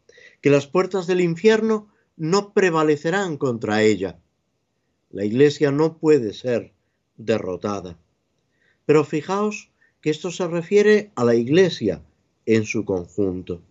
que 0.41 0.49
las 0.49 0.67
puertas 0.67 1.07
del 1.07 1.21
infierno 1.21 1.89
no 2.17 2.53
prevalecerán 2.53 3.37
contra 3.37 3.81
ella. 3.81 4.19
La 5.09 5.23
Iglesia 5.23 5.71
no 5.71 5.97
puede 5.97 6.33
ser 6.33 6.73
derrotada. 7.15 7.97
Pero 8.85 9.05
fijaos 9.05 9.71
que 10.01 10.09
esto 10.09 10.31
se 10.31 10.47
refiere 10.47 11.11
a 11.15 11.23
la 11.23 11.35
Iglesia 11.35 12.03
en 12.45 12.65
su 12.65 12.83
conjunto. 12.83 13.61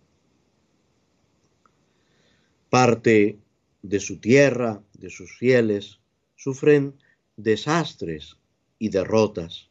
Parte 2.71 3.37
de 3.83 3.99
su 3.99 4.17
tierra, 4.17 4.81
de 4.93 5.09
sus 5.11 5.37
fieles, 5.37 5.99
sufren 6.35 6.95
desastres 7.43 8.35
y 8.77 8.89
derrotas. 8.89 9.69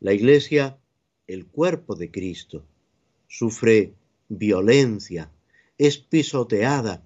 La 0.00 0.12
Iglesia, 0.12 0.78
el 1.26 1.46
cuerpo 1.46 1.94
de 1.94 2.10
Cristo, 2.10 2.66
sufre 3.28 3.94
violencia, 4.28 5.30
es 5.78 5.96
pisoteada. 5.96 7.02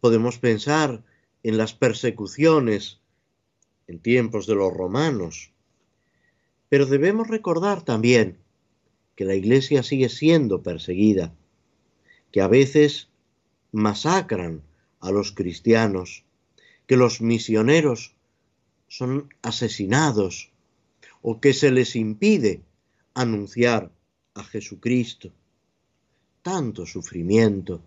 Podemos 0.00 0.38
pensar 0.38 1.02
en 1.42 1.58
las 1.58 1.74
persecuciones 1.74 3.00
en 3.88 3.98
tiempos 3.98 4.46
de 4.46 4.54
los 4.54 4.72
romanos, 4.72 5.50
pero 6.68 6.86
debemos 6.86 7.28
recordar 7.28 7.84
también 7.84 8.38
que 9.16 9.24
la 9.24 9.34
Iglesia 9.34 9.82
sigue 9.82 10.08
siendo 10.08 10.62
perseguida, 10.62 11.34
que 12.30 12.40
a 12.40 12.48
veces 12.48 13.08
masacran 13.72 14.62
a 15.00 15.10
los 15.10 15.32
cristianos, 15.32 16.24
que 16.86 16.96
los 16.96 17.20
misioneros 17.20 18.14
son 18.88 19.32
asesinados 19.42 20.50
o 21.22 21.40
que 21.40 21.54
se 21.54 21.70
les 21.70 21.96
impide 21.96 22.62
anunciar 23.14 23.90
a 24.34 24.44
Jesucristo. 24.44 25.32
Tanto 26.42 26.84
sufrimiento, 26.84 27.80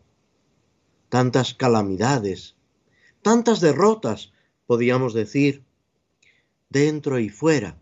tantas 1.09 1.53
calamidades, 1.53 2.55
tantas 3.21 3.61
derrotas, 3.61 4.33
podríamos 4.65 5.13
decir, 5.13 5.63
dentro 6.69 7.19
y 7.19 7.29
fuera. 7.29 7.77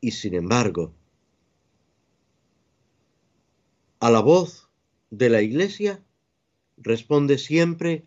Y 0.00 0.12
sin 0.12 0.34
embargo, 0.34 0.92
a 4.00 4.10
la 4.10 4.20
voz 4.20 4.68
de 5.10 5.28
la 5.28 5.42
Iglesia 5.42 6.00
responde 6.76 7.38
siempre 7.38 8.04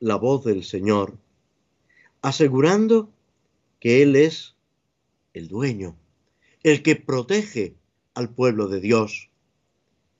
la 0.00 0.16
voz 0.16 0.44
del 0.44 0.64
Señor, 0.64 1.18
asegurando 2.22 3.10
que 3.80 4.02
Él 4.02 4.16
es 4.16 4.56
el 5.32 5.48
dueño, 5.48 5.96
el 6.62 6.82
que 6.82 6.96
protege 6.96 7.74
al 8.14 8.34
pueblo 8.34 8.68
de 8.68 8.80
Dios, 8.80 9.30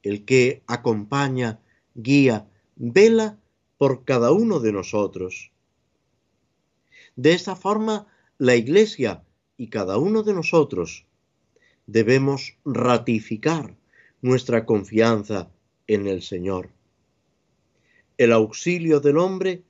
el 0.02 0.24
que 0.24 0.62
acompaña, 0.66 1.60
guía, 1.94 2.48
vela 2.76 3.38
por 3.76 4.04
cada 4.04 4.32
uno 4.32 4.60
de 4.60 4.72
nosotros. 4.72 5.52
De 7.16 7.32
esta 7.32 7.56
forma, 7.56 8.06
la 8.38 8.54
Iglesia 8.54 9.24
y 9.56 9.68
cada 9.68 9.98
uno 9.98 10.22
de 10.22 10.34
nosotros 10.34 11.06
debemos 11.86 12.56
ratificar 12.64 13.76
nuestra 14.22 14.66
confianza 14.66 15.50
en 15.86 16.06
el 16.06 16.22
Señor. 16.22 16.70
El 18.18 18.32
auxilio 18.32 19.00
del 19.00 19.18
hombre 19.18 19.64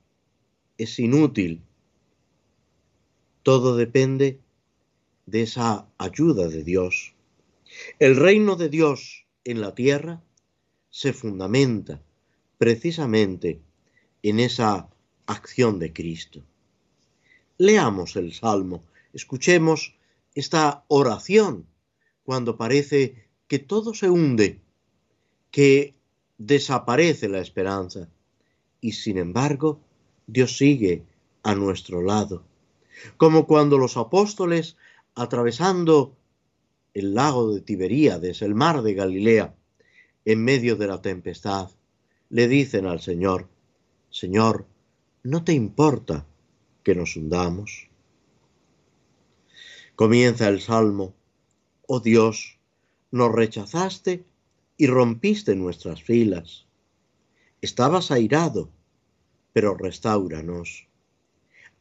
es 0.79 0.97
inútil. 0.97 1.61
Todo 3.43 3.75
depende 3.75 4.39
de 5.25 5.43
esa 5.43 5.87
ayuda 5.97 6.47
de 6.47 6.63
Dios. 6.63 7.13
El 7.99 8.15
reino 8.15 8.55
de 8.55 8.69
Dios 8.69 9.25
en 9.43 9.61
la 9.61 9.75
tierra 9.75 10.23
se 10.89 11.13
fundamenta 11.13 12.01
precisamente 12.57 13.61
en 14.23 14.39
esa 14.39 14.89
acción 15.27 15.79
de 15.79 15.93
Cristo. 15.93 16.43
Leamos 17.57 18.15
el 18.15 18.33
Salmo, 18.33 18.83
escuchemos 19.13 19.95
esta 20.33 20.85
oración 20.87 21.67
cuando 22.23 22.57
parece 22.57 23.27
que 23.47 23.59
todo 23.59 23.93
se 23.93 24.09
hunde, 24.09 24.61
que 25.51 25.93
desaparece 26.37 27.27
la 27.27 27.39
esperanza 27.39 28.07
y 28.79 28.93
sin 28.93 29.17
embargo 29.17 29.81
Dios 30.31 30.57
sigue 30.57 31.05
a 31.41 31.55
nuestro 31.55 32.03
lado. 32.03 32.43
Como 33.17 33.47
cuando 33.47 33.79
los 33.79 33.97
apóstoles, 33.97 34.77
atravesando 35.15 36.15
el 36.93 37.15
lago 37.15 37.51
de 37.51 37.61
Tiberíades, 37.61 38.43
el 38.43 38.53
mar 38.53 38.83
de 38.83 38.93
Galilea, 38.93 39.55
en 40.25 40.43
medio 40.43 40.75
de 40.75 40.87
la 40.87 41.01
tempestad, 41.01 41.71
le 42.29 42.47
dicen 42.47 42.85
al 42.85 42.99
Señor, 42.99 43.47
Señor, 44.11 44.67
¿no 45.23 45.43
te 45.43 45.53
importa 45.53 46.27
que 46.83 46.93
nos 46.93 47.15
hundamos? 47.15 47.89
Comienza 49.95 50.47
el 50.47 50.61
salmo, 50.61 51.15
oh 51.87 52.01
Dios, 52.01 52.59
nos 53.09 53.31
rechazaste 53.31 54.25
y 54.77 54.85
rompiste 54.85 55.55
nuestras 55.55 56.03
filas. 56.03 56.67
Estabas 57.61 58.11
airado, 58.11 58.69
pero 59.53 59.75
restauranos. 59.75 60.87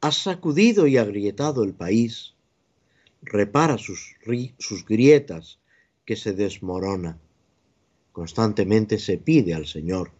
Has 0.01 0.17
sacudido 0.23 0.87
y 0.87 0.97
agrietado 0.97 1.65
el 1.65 1.75
país, 1.75 2.35
repara 3.23 3.79
sus, 3.79 4.17
sus 4.59 4.85
grietas 4.85 5.59
que 6.05 6.17
se 6.17 6.33
desmorona. 6.33 7.19
Constantemente 8.13 8.99
se 8.99 9.19
pide 9.19 9.55
al 9.55 9.67
Señor 9.67 10.11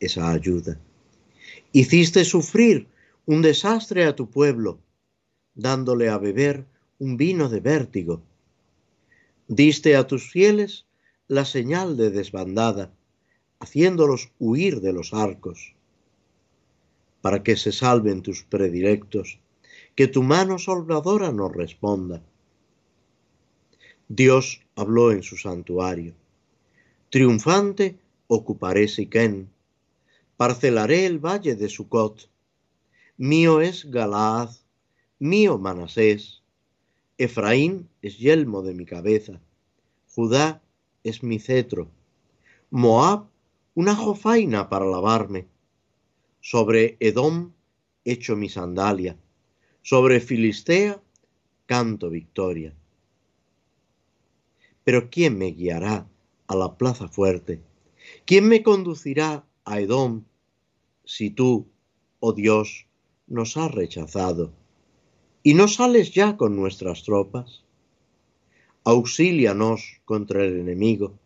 esa 0.00 0.30
ayuda. 0.30 0.78
Hiciste 1.72 2.24
sufrir 2.24 2.88
un 3.24 3.42
desastre 3.42 4.04
a 4.04 4.16
tu 4.16 4.30
pueblo, 4.30 4.78
dándole 5.54 6.08
a 6.08 6.18
beber 6.18 6.66
un 6.98 7.16
vino 7.16 7.48
de 7.48 7.60
vértigo. 7.60 8.22
Diste 9.48 9.96
a 9.96 10.06
tus 10.06 10.30
fieles 10.30 10.86
la 11.28 11.44
señal 11.44 11.96
de 11.96 12.10
desbandada, 12.10 12.92
haciéndolos 13.58 14.32
huir 14.38 14.80
de 14.80 14.92
los 14.92 15.12
arcos 15.14 15.75
para 17.20 17.42
que 17.42 17.56
se 17.56 17.72
salven 17.72 18.22
tus 18.22 18.42
predilectos, 18.42 19.38
que 19.94 20.06
tu 20.06 20.22
mano 20.22 20.58
salvadora 20.58 21.32
nos 21.32 21.52
responda. 21.52 22.22
Dios 24.08 24.60
habló 24.76 25.10
en 25.10 25.22
su 25.22 25.36
santuario. 25.36 26.14
Triunfante 27.10 27.98
ocuparé 28.28 28.88
Siquén, 28.88 29.48
parcelaré 30.36 31.06
el 31.06 31.18
valle 31.18 31.56
de 31.56 31.68
Sucot. 31.68 32.28
Mío 33.16 33.60
es 33.60 33.90
Galaad, 33.90 34.50
mío 35.18 35.58
Manasés. 35.58 36.42
Efraín 37.18 37.88
es 38.02 38.18
yelmo 38.18 38.62
de 38.62 38.74
mi 38.74 38.84
cabeza, 38.84 39.40
Judá 40.14 40.60
es 41.02 41.22
mi 41.22 41.38
cetro, 41.38 41.88
Moab 42.70 43.28
una 43.74 43.94
jofaina 43.94 44.68
para 44.68 44.84
lavarme 44.84 45.46
sobre 46.48 46.96
Edom 47.00 47.50
echo 48.04 48.36
mi 48.36 48.48
sandalia, 48.48 49.16
sobre 49.82 50.20
Filistea 50.20 51.02
canto 51.66 52.08
victoria. 52.08 52.72
Pero 54.84 55.10
¿quién 55.10 55.38
me 55.38 55.46
guiará 55.46 56.06
a 56.46 56.54
la 56.54 56.78
plaza 56.78 57.08
fuerte? 57.08 57.60
¿Quién 58.26 58.46
me 58.46 58.62
conducirá 58.62 59.44
a 59.64 59.80
Edom 59.80 60.22
si 61.04 61.30
tú, 61.30 61.66
oh 62.20 62.32
Dios, 62.32 62.86
nos 63.26 63.56
has 63.56 63.72
rechazado 63.72 64.52
y 65.42 65.54
no 65.54 65.66
sales 65.66 66.12
ya 66.12 66.36
con 66.36 66.54
nuestras 66.54 67.02
tropas? 67.02 67.64
Auxílianos 68.84 70.00
contra 70.04 70.44
el 70.44 70.60
enemigo, 70.60 71.18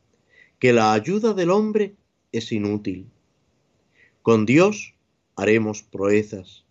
que 0.58 0.72
la 0.72 0.94
ayuda 0.94 1.34
del 1.34 1.50
hombre 1.50 1.94
es 2.32 2.52
inútil. 2.52 3.10
Con 4.22 4.46
Dios 4.46 4.94
haremos 5.36 5.82
proezas. 5.82 6.64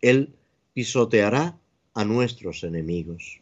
Él 0.00 0.34
pisoteará 0.74 1.58
a 1.94 2.04
nuestros 2.04 2.64
enemigos. 2.64 3.40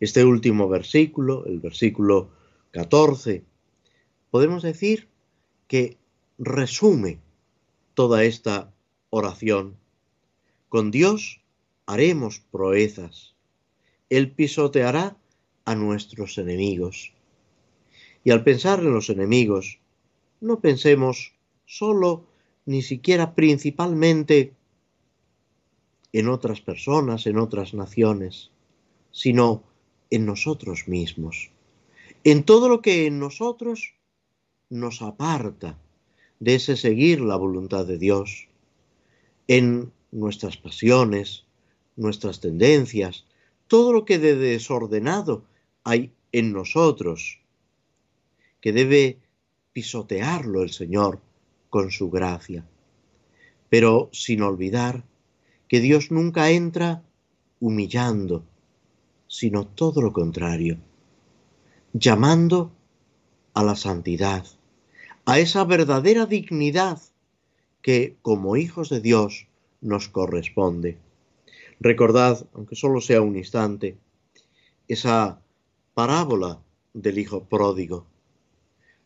Este 0.00 0.24
último 0.24 0.68
versículo, 0.68 1.44
el 1.46 1.60
versículo 1.60 2.30
14, 2.72 3.44
podemos 4.30 4.62
decir 4.62 5.08
que 5.68 5.98
resume 6.38 7.18
toda 7.94 8.24
esta 8.24 8.72
oración. 9.10 9.76
Con 10.68 10.90
Dios 10.90 11.42
haremos 11.86 12.40
proezas. 12.50 13.34
Él 14.08 14.30
pisoteará 14.30 15.16
a 15.64 15.74
nuestros 15.74 16.38
enemigos. 16.38 17.12
Y 18.24 18.30
al 18.30 18.42
pensar 18.42 18.80
en 18.80 18.92
los 18.92 19.10
enemigos, 19.10 19.78
no 20.40 20.60
pensemos 20.60 21.34
solo, 21.66 22.26
ni 22.70 22.82
siquiera 22.82 23.34
principalmente, 23.34 24.54
en 26.12 26.28
otras 26.28 26.60
personas, 26.60 27.26
en 27.26 27.36
otras 27.36 27.74
naciones, 27.74 28.52
sino 29.10 29.64
en 30.08 30.24
nosotros 30.24 30.86
mismos, 30.86 31.50
en 32.22 32.44
todo 32.44 32.68
lo 32.68 32.80
que 32.80 33.06
en 33.06 33.18
nosotros 33.18 33.94
nos 34.68 35.02
aparta 35.02 35.80
de 36.38 36.54
ese 36.54 36.76
seguir 36.76 37.20
la 37.20 37.34
voluntad 37.34 37.86
de 37.86 37.98
Dios, 37.98 38.46
en 39.48 39.90
nuestras 40.12 40.56
pasiones, 40.56 41.46
nuestras 41.96 42.38
tendencias, 42.38 43.24
todo 43.66 43.92
lo 43.92 44.04
que 44.04 44.20
de 44.20 44.36
desordenado 44.36 45.42
hay 45.82 46.12
en 46.30 46.52
nosotros, 46.52 47.40
que 48.60 48.72
debe 48.72 49.18
pisotearlo 49.72 50.62
el 50.62 50.70
Señor 50.70 51.20
con 51.70 51.90
su 51.90 52.10
gracia, 52.10 52.66
pero 53.68 54.10
sin 54.12 54.42
olvidar 54.42 55.04
que 55.68 55.80
Dios 55.80 56.10
nunca 56.10 56.50
entra 56.50 57.02
humillando, 57.60 58.44
sino 59.28 59.66
todo 59.66 60.02
lo 60.02 60.12
contrario, 60.12 60.78
llamando 61.92 62.72
a 63.54 63.62
la 63.62 63.76
santidad, 63.76 64.44
a 65.24 65.38
esa 65.38 65.64
verdadera 65.64 66.26
dignidad 66.26 67.00
que 67.82 68.16
como 68.22 68.56
hijos 68.56 68.88
de 68.88 69.00
Dios 69.00 69.46
nos 69.80 70.08
corresponde. 70.08 70.98
Recordad, 71.78 72.46
aunque 72.52 72.76
solo 72.76 73.00
sea 73.00 73.22
un 73.22 73.36
instante, 73.36 73.96
esa 74.88 75.40
parábola 75.94 76.60
del 76.92 77.18
hijo 77.18 77.44
pródigo, 77.44 78.06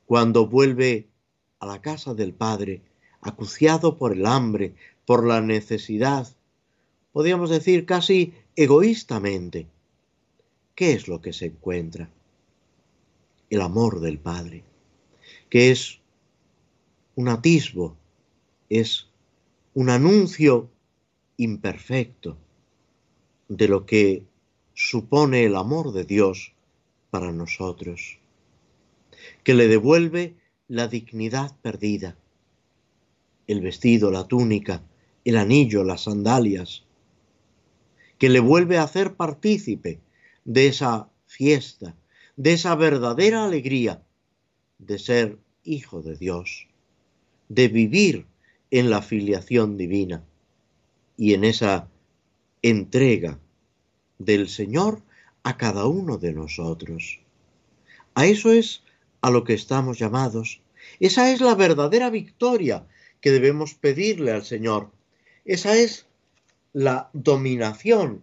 cuando 0.07 0.47
vuelve 0.47 1.09
a 1.65 1.67
la 1.67 1.81
casa 1.81 2.13
del 2.13 2.35
padre, 2.35 2.83
acuciado 3.23 3.97
por 3.97 4.13
el 4.13 4.27
hambre, 4.27 4.75
por 5.07 5.27
la 5.27 5.41
necesidad, 5.41 6.29
podríamos 7.11 7.49
decir 7.49 7.87
casi 7.87 8.35
egoístamente, 8.55 9.67
¿qué 10.75 10.93
es 10.93 11.09
lo 11.09 11.23
que 11.23 11.33
se 11.33 11.47
encuentra? 11.47 12.11
El 13.49 13.63
amor 13.63 14.01
del 14.01 14.19
Padre, 14.19 14.63
que 15.49 15.71
es 15.71 16.01
un 17.15 17.29
atisbo, 17.29 17.97
es 18.69 19.07
un 19.73 19.89
anuncio 19.89 20.69
imperfecto 21.39 22.37
de 23.49 23.69
lo 23.69 23.87
que 23.87 24.25
supone 24.75 25.45
el 25.45 25.57
amor 25.57 25.93
de 25.93 26.05
Dios 26.05 26.53
para 27.11 27.33
nosotros, 27.33 28.19
que 29.45 29.55
le 29.55 29.69
devuelve 29.69 30.35
la 30.69 30.89
dignidad 30.89 31.55
perdida, 31.61 32.17
el 33.47 33.61
vestido, 33.61 34.11
la 34.11 34.27
túnica, 34.27 34.83
el 35.25 35.37
anillo, 35.37 35.85
las 35.85 36.05
sandalias, 36.05 36.85
que 38.19 38.29
le 38.29 38.41
vuelve 38.41 38.79
a 38.79 38.85
hacer 38.85 39.15
partícipe 39.15 40.01
de 40.45 40.67
esa 40.67 41.09
fiesta, 41.27 41.95
de 42.37 42.55
esa 42.55 42.75
verdadera 42.75 43.45
alegría 43.45 44.03
de 44.79 44.99
ser 44.99 45.39
hijo 45.65 46.03
de 46.03 46.17
Dios, 46.17 46.69
de 47.49 47.69
vivir 47.69 48.27
en 48.71 48.91
la 48.91 49.03
filiación 49.03 49.77
divina 49.77 50.25
y 51.17 51.35
en 51.35 51.45
esa 51.45 51.89
entrega 52.63 53.39
del 54.19 54.49
Señor 54.49 55.03
a 55.43 55.57
cada 55.59 55.87
uno 55.87 56.17
de 56.17 56.33
nosotros. 56.33 57.21
A 58.15 58.27
eso 58.27 58.53
es 58.53 58.84
a 59.25 59.31
lo 59.31 59.43
que 59.43 59.55
estamos 59.55 59.99
llamados. 59.99 60.61
Esa 61.01 61.33
es 61.33 61.41
la 61.41 61.55
verdadera 61.55 62.11
victoria 62.11 62.87
que 63.23 63.31
debemos 63.31 63.73
pedirle 63.73 64.33
al 64.33 64.45
Señor. 64.45 64.91
Esa 65.47 65.79
es 65.79 66.07
la 66.75 67.09
dominación 67.15 68.23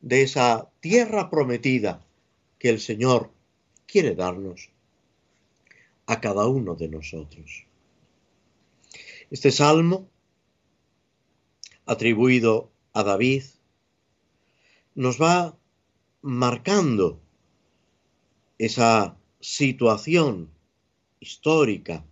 de 0.00 0.22
esa 0.22 0.70
tierra 0.80 1.28
prometida 1.28 2.02
que 2.58 2.70
el 2.70 2.80
Señor 2.80 3.30
quiere 3.84 4.14
darnos 4.14 4.70
a 6.06 6.22
cada 6.22 6.46
uno 6.46 6.74
de 6.74 6.88
nosotros. 6.88 7.66
Este 9.30 9.52
salmo, 9.52 10.08
atribuido 11.84 12.70
a 12.94 13.02
David, 13.02 13.42
nos 14.94 15.20
va 15.20 15.54
marcando 16.22 17.20
esa 18.56 19.19
situación 19.40 20.50
histórica 21.20 22.04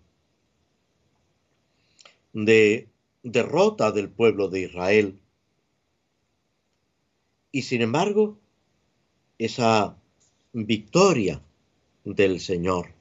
de 2.32 2.88
derrota 3.22 3.92
del 3.92 4.08
pueblo 4.08 4.48
de 4.48 4.60
Israel 4.62 5.20
y 7.50 7.62
sin 7.62 7.82
embargo, 7.82 8.38
esa 9.38 9.96
victoria 10.52 11.42
del 12.04 12.40
Señor. 12.40 12.92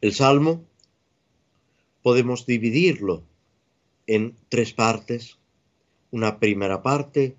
El 0.00 0.12
Salmo 0.12 0.64
podemos 2.02 2.46
dividirlo 2.46 3.22
en 4.06 4.36
tres 4.48 4.72
partes. 4.72 5.38
Una 6.10 6.40
primera 6.40 6.82
parte 6.82 7.36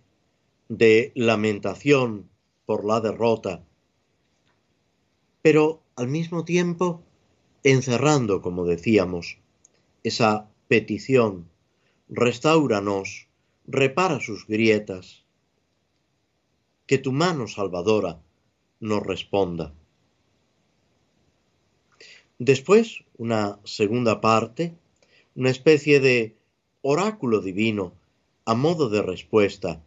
de 0.70 1.12
lamentación 1.16 2.30
por 2.66 2.86
la 2.86 3.02
derrota, 3.02 3.64
pero 5.44 5.84
al 5.98 6.08
mismo 6.08 6.46
tiempo 6.46 7.04
encerrando, 7.64 8.42
como 8.42 8.66
decíamos, 8.66 9.38
esa 10.02 10.50
petición, 10.70 11.50
restauranos 12.10 13.28
repara 13.68 14.20
sus 14.22 14.48
grietas. 14.48 15.26
Que 16.88 16.98
tu 16.98 17.12
mano 17.12 17.48
salvadora 17.48 18.22
nos 18.80 19.04
responda. 19.04 19.74
Después, 22.40 23.04
una 23.18 23.60
segunda 23.66 24.22
parte, 24.22 24.76
una 25.36 25.50
especie 25.50 26.00
de 26.00 26.36
oráculo 26.82 27.42
divino 27.42 27.94
a 28.46 28.56
modo 28.56 28.90
de 28.90 29.02
respuesta 29.02 29.84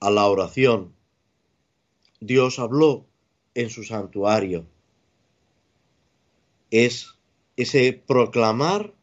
a 0.00 0.10
la 0.10 0.26
oración. 0.26 0.92
Dios 2.20 2.58
habló 2.58 3.06
en 3.54 3.70
su 3.70 3.84
santuario. 3.84 4.66
Es 6.70 7.18
ese 7.56 7.92
proclamar 7.92 8.94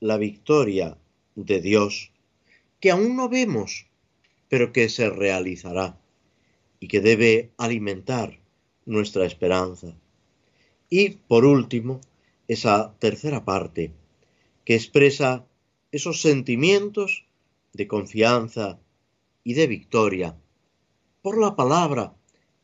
la 0.00 0.16
victoria 0.16 0.96
de 1.34 1.60
Dios 1.60 2.10
que 2.80 2.90
aún 2.90 3.16
no 3.16 3.28
vemos, 3.28 3.86
pero 4.48 4.72
que 4.72 4.88
se 4.88 5.08
realizará 5.08 5.98
y 6.80 6.88
que 6.88 7.00
debe 7.00 7.52
alimentar 7.58 8.40
nuestra 8.86 9.24
esperanza. 9.24 9.94
Y 10.90 11.10
por 11.10 11.44
último, 11.44 12.00
esa 12.48 12.94
tercera 12.98 13.44
parte, 13.44 13.92
que 14.64 14.74
expresa 14.74 15.46
esos 15.92 16.20
sentimientos 16.20 17.24
de 17.72 17.86
confianza 17.86 18.80
y 19.44 19.54
de 19.54 19.66
victoria 19.66 20.36
por 21.22 21.38
la 21.38 21.54
palabra 21.56 22.14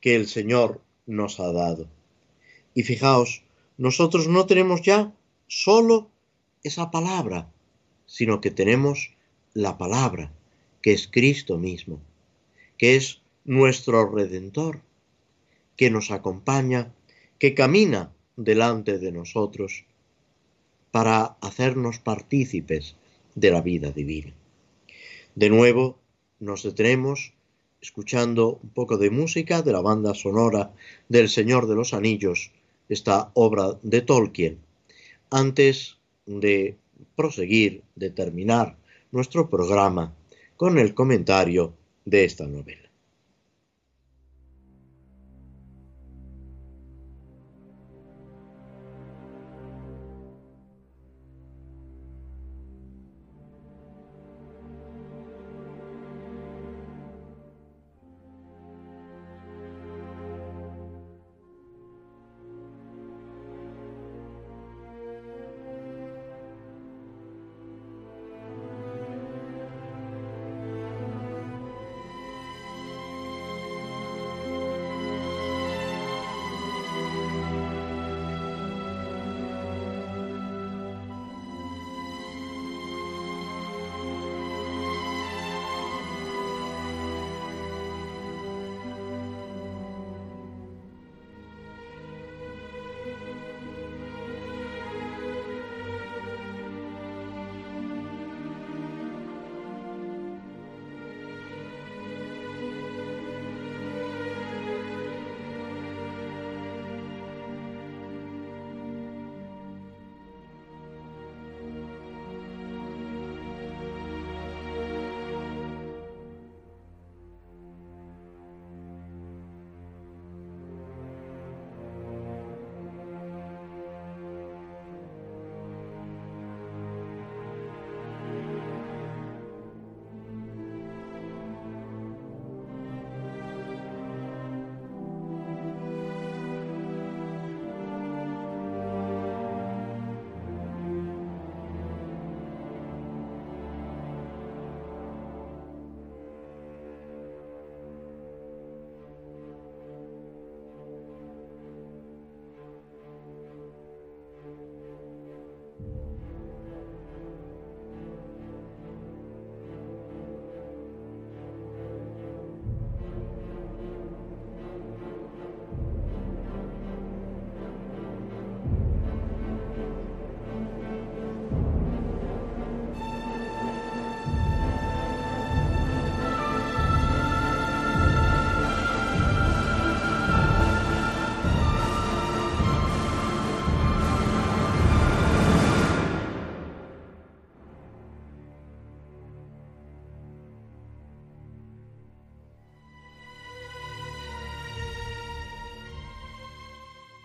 que 0.01 0.17
el 0.17 0.27
Señor 0.27 0.83
nos 1.09 1.41
ha 1.41 1.53
dado. 1.53 1.89
Y 2.75 2.85
fijaos, 2.85 3.43
nosotros 3.77 4.29
no 4.29 4.47
tenemos 4.47 4.83
ya 4.83 5.13
solo 5.49 6.11
esa 6.63 6.93
palabra, 6.93 7.51
sino 8.07 8.41
que 8.41 8.53
tenemos 8.53 9.17
la 9.55 9.79
palabra, 9.79 10.33
que 10.83 10.93
es 10.93 11.09
Cristo 11.09 11.59
mismo, 11.59 12.01
que 12.77 12.95
es 12.95 13.21
nuestro 13.45 14.09
Redentor, 14.09 14.83
que 15.77 15.91
nos 15.91 16.11
acompaña, 16.11 16.93
que 17.39 17.55
camina 17.55 18.13
delante 18.37 18.99
de 18.99 19.11
nosotros 19.11 19.85
para 20.91 21.37
hacernos 21.41 21.99
partícipes 21.99 22.97
de 23.35 23.51
la 23.51 23.61
vida 23.61 23.91
divina. 23.91 24.35
De 25.35 25.51
nuevo, 25.51 25.99
nos 26.41 26.63
detenemos 26.63 27.33
escuchando 27.81 28.59
un 28.63 28.71
poco 28.71 28.97
de 28.99 29.11
música 29.11 29.63
de 29.63 29.73
la 29.73 29.81
banda 29.81 30.15
sonora 30.15 30.73
del 31.09 31.29
Señor 31.29 31.67
de 31.67 31.75
los 31.75 31.95
Anillos, 31.95 32.51
esta 32.89 33.31
obra 33.35 33.79
de 33.83 34.01
Tolkien, 34.01 34.59
antes 35.31 35.99
de 36.27 36.77
proseguir, 37.17 37.83
de 37.95 38.11
terminar 38.11 38.77
nuestro 39.13 39.49
programa 39.49 40.15
con 40.57 40.79
el 40.79 40.95
comentario 40.95 41.75
de 42.05 42.25
esta 42.25 42.47
novela. 42.47 42.88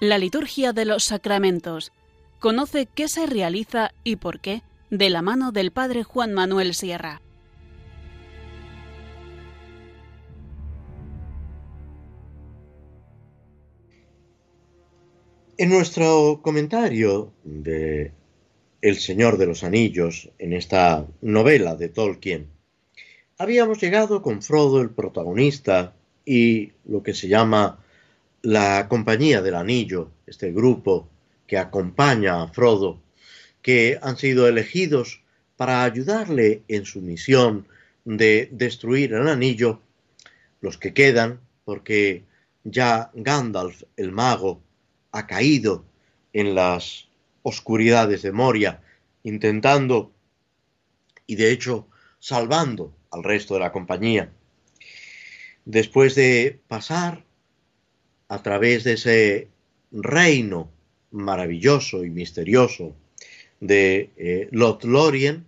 La 0.03 0.17
liturgia 0.17 0.73
de 0.73 0.83
los 0.83 1.05
sacramentos. 1.05 1.93
Conoce 2.39 2.89
qué 2.93 3.07
se 3.07 3.25
realiza 3.25 3.93
y 4.03 4.17
por 4.17 4.41
qué 4.41 4.61
de 4.89 5.09
la 5.09 5.21
mano 5.21 5.53
del 5.53 5.71
Padre 5.71 6.03
Juan 6.03 6.33
Manuel 6.33 6.73
Sierra. 6.73 7.21
En 15.57 15.69
nuestro 15.69 16.41
comentario 16.41 17.31
de 17.45 18.11
El 18.81 18.97
Señor 18.97 19.37
de 19.37 19.45
los 19.45 19.63
Anillos, 19.63 20.31
en 20.37 20.51
esta 20.51 21.07
novela 21.21 21.75
de 21.75 21.87
Tolkien, 21.87 22.47
habíamos 23.37 23.79
llegado 23.79 24.21
con 24.21 24.41
Frodo, 24.41 24.81
el 24.81 24.89
protagonista, 24.89 25.93
y 26.25 26.73
lo 26.83 27.03
que 27.03 27.13
se 27.13 27.29
llama 27.29 27.79
la 28.43 28.89
Compañía 28.89 29.41
del 29.41 29.55
Anillo, 29.55 30.11
este 30.27 30.51
grupo 30.51 31.07
que 31.47 31.57
acompaña 31.57 32.43
a 32.43 32.49
Frodo, 32.49 33.01
que 33.61 33.97
han 34.01 34.17
sido 34.17 34.49
elegidos 34.49 35.21
para 35.55 35.83
ayudarle 35.83 36.61
en 36.67 36.83
su 36.85 36.99
misión 36.99 37.65
de 38.03 38.49
destruir 38.51 39.13
el 39.13 39.29
anillo, 39.29 39.79
los 40.59 40.77
que 40.77 40.93
quedan, 40.93 41.39
porque 41.63 42.23
ya 42.65 43.11
Gandalf 43.13 43.83
el 43.95 44.11
mago 44.11 44.61
ha 45.13 45.25
caído 45.25 45.85
en 46.33 46.53
las 46.53 47.07
oscuridades 47.43 48.23
de 48.23 48.33
Moria, 48.33 48.81
intentando 49.23 50.11
y 51.25 51.35
de 51.35 51.51
hecho 51.51 51.87
salvando 52.19 52.93
al 53.09 53.23
resto 53.23 53.53
de 53.53 53.61
la 53.61 53.71
compañía. 53.71 54.33
Después 55.63 56.15
de 56.15 56.59
pasar 56.67 57.23
a 58.33 58.41
través 58.41 58.83
de 58.83 58.93
ese 58.93 59.47
reino 59.91 60.71
maravilloso 61.11 62.03
y 62.03 62.09
misterioso 62.09 62.95
de 63.59 64.09
eh, 64.17 64.47
Lothlorien, 64.49 65.45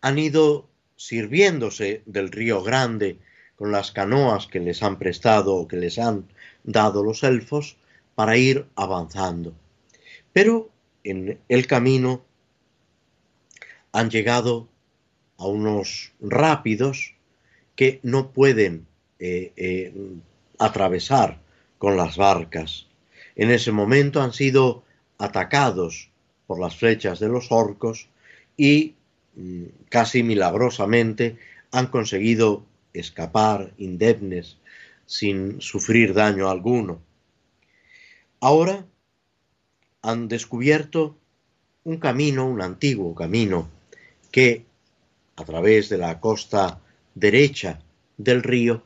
han 0.00 0.18
ido 0.18 0.70
sirviéndose 0.96 2.00
del 2.06 2.32
río 2.32 2.62
Grande 2.62 3.18
con 3.56 3.70
las 3.72 3.92
canoas 3.92 4.46
que 4.46 4.58
les 4.58 4.82
han 4.82 4.98
prestado 4.98 5.54
o 5.54 5.68
que 5.68 5.76
les 5.76 5.98
han 5.98 6.32
dado 6.64 7.04
los 7.04 7.22
elfos 7.24 7.76
para 8.14 8.38
ir 8.38 8.64
avanzando. 8.74 9.52
Pero 10.32 10.70
en 11.04 11.38
el 11.50 11.66
camino 11.66 12.24
han 13.92 14.08
llegado 14.08 14.66
a 15.36 15.46
unos 15.46 16.14
rápidos 16.20 17.16
que 17.76 18.00
no 18.02 18.32
pueden 18.32 18.86
eh, 19.18 19.52
eh, 19.56 19.92
atravesar 20.64 21.40
con 21.78 21.96
las 21.96 22.16
barcas. 22.16 22.86
En 23.34 23.50
ese 23.50 23.72
momento 23.72 24.22
han 24.22 24.32
sido 24.32 24.84
atacados 25.18 26.10
por 26.46 26.60
las 26.60 26.76
flechas 26.76 27.18
de 27.18 27.28
los 27.28 27.50
orcos 27.50 28.08
y 28.56 28.94
mm, 29.34 29.64
casi 29.88 30.22
milagrosamente 30.22 31.38
han 31.70 31.86
conseguido 31.86 32.64
escapar 32.92 33.72
indemnes 33.78 34.58
sin 35.06 35.60
sufrir 35.60 36.14
daño 36.14 36.48
alguno. 36.48 37.00
Ahora 38.40 38.86
han 40.02 40.28
descubierto 40.28 41.16
un 41.84 41.98
camino, 41.98 42.46
un 42.46 42.62
antiguo 42.62 43.14
camino, 43.14 43.68
que 44.30 44.64
a 45.36 45.44
través 45.44 45.88
de 45.88 45.98
la 45.98 46.20
costa 46.20 46.80
derecha 47.14 47.80
del 48.16 48.42
río 48.42 48.82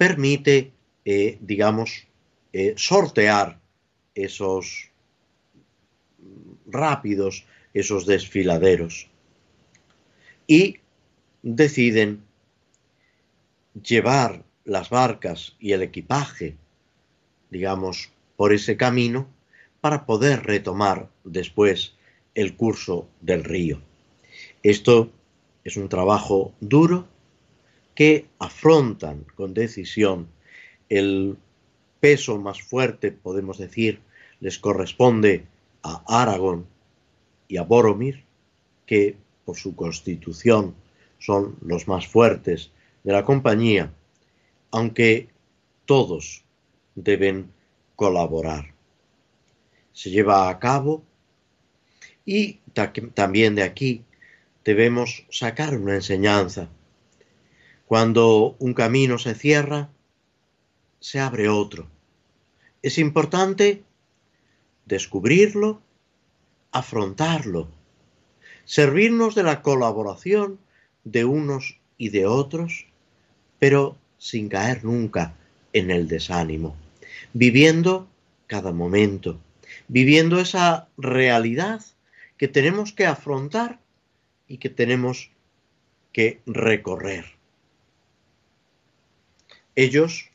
permite, 0.00 0.72
eh, 1.04 1.36
digamos, 1.42 2.06
eh, 2.54 2.72
sortear 2.78 3.60
esos 4.14 4.90
rápidos, 6.64 7.44
esos 7.74 8.06
desfiladeros. 8.06 9.10
Y 10.46 10.78
deciden 11.42 12.24
llevar 13.74 14.42
las 14.64 14.88
barcas 14.88 15.54
y 15.60 15.72
el 15.72 15.82
equipaje, 15.82 16.56
digamos, 17.50 18.10
por 18.36 18.54
ese 18.54 18.78
camino 18.78 19.28
para 19.82 20.06
poder 20.06 20.44
retomar 20.44 21.10
después 21.24 21.94
el 22.34 22.56
curso 22.56 23.06
del 23.20 23.44
río. 23.44 23.82
Esto 24.62 25.12
es 25.62 25.76
un 25.76 25.90
trabajo 25.90 26.54
duro 26.58 27.06
que 27.94 28.26
afrontan 28.38 29.24
con 29.34 29.54
decisión 29.54 30.28
el 30.88 31.36
peso 32.00 32.38
más 32.38 32.62
fuerte, 32.62 33.12
podemos 33.12 33.58
decir, 33.58 34.00
les 34.40 34.58
corresponde 34.58 35.46
a 35.82 36.02
Aragón 36.06 36.66
y 37.48 37.58
a 37.58 37.62
Boromir, 37.62 38.24
que 38.86 39.16
por 39.44 39.56
su 39.56 39.76
constitución 39.76 40.74
son 41.18 41.56
los 41.62 41.86
más 41.86 42.06
fuertes 42.06 42.70
de 43.04 43.12
la 43.12 43.24
compañía, 43.24 43.92
aunque 44.70 45.28
todos 45.84 46.44
deben 46.94 47.52
colaborar. 47.96 48.72
Se 49.92 50.10
lleva 50.10 50.48
a 50.48 50.58
cabo 50.58 51.02
y 52.24 52.60
también 53.14 53.54
de 53.54 53.62
aquí 53.62 54.04
debemos 54.64 55.26
sacar 55.30 55.76
una 55.76 55.94
enseñanza. 55.94 56.68
Cuando 57.90 58.54
un 58.60 58.72
camino 58.72 59.18
se 59.18 59.34
cierra, 59.34 59.90
se 61.00 61.18
abre 61.18 61.48
otro. 61.48 61.88
Es 62.82 62.98
importante 62.98 63.82
descubrirlo, 64.86 65.82
afrontarlo, 66.70 67.66
servirnos 68.64 69.34
de 69.34 69.42
la 69.42 69.60
colaboración 69.60 70.60
de 71.02 71.24
unos 71.24 71.80
y 71.98 72.10
de 72.10 72.26
otros, 72.26 72.86
pero 73.58 73.96
sin 74.18 74.48
caer 74.48 74.84
nunca 74.84 75.34
en 75.72 75.90
el 75.90 76.06
desánimo, 76.06 76.76
viviendo 77.32 78.06
cada 78.46 78.70
momento, 78.70 79.40
viviendo 79.88 80.38
esa 80.38 80.86
realidad 80.96 81.84
que 82.36 82.46
tenemos 82.46 82.92
que 82.92 83.06
afrontar 83.06 83.80
y 84.46 84.58
que 84.58 84.70
tenemos 84.70 85.32
que 86.12 86.40
recorrer. 86.46 87.39
Ellos 89.80 90.28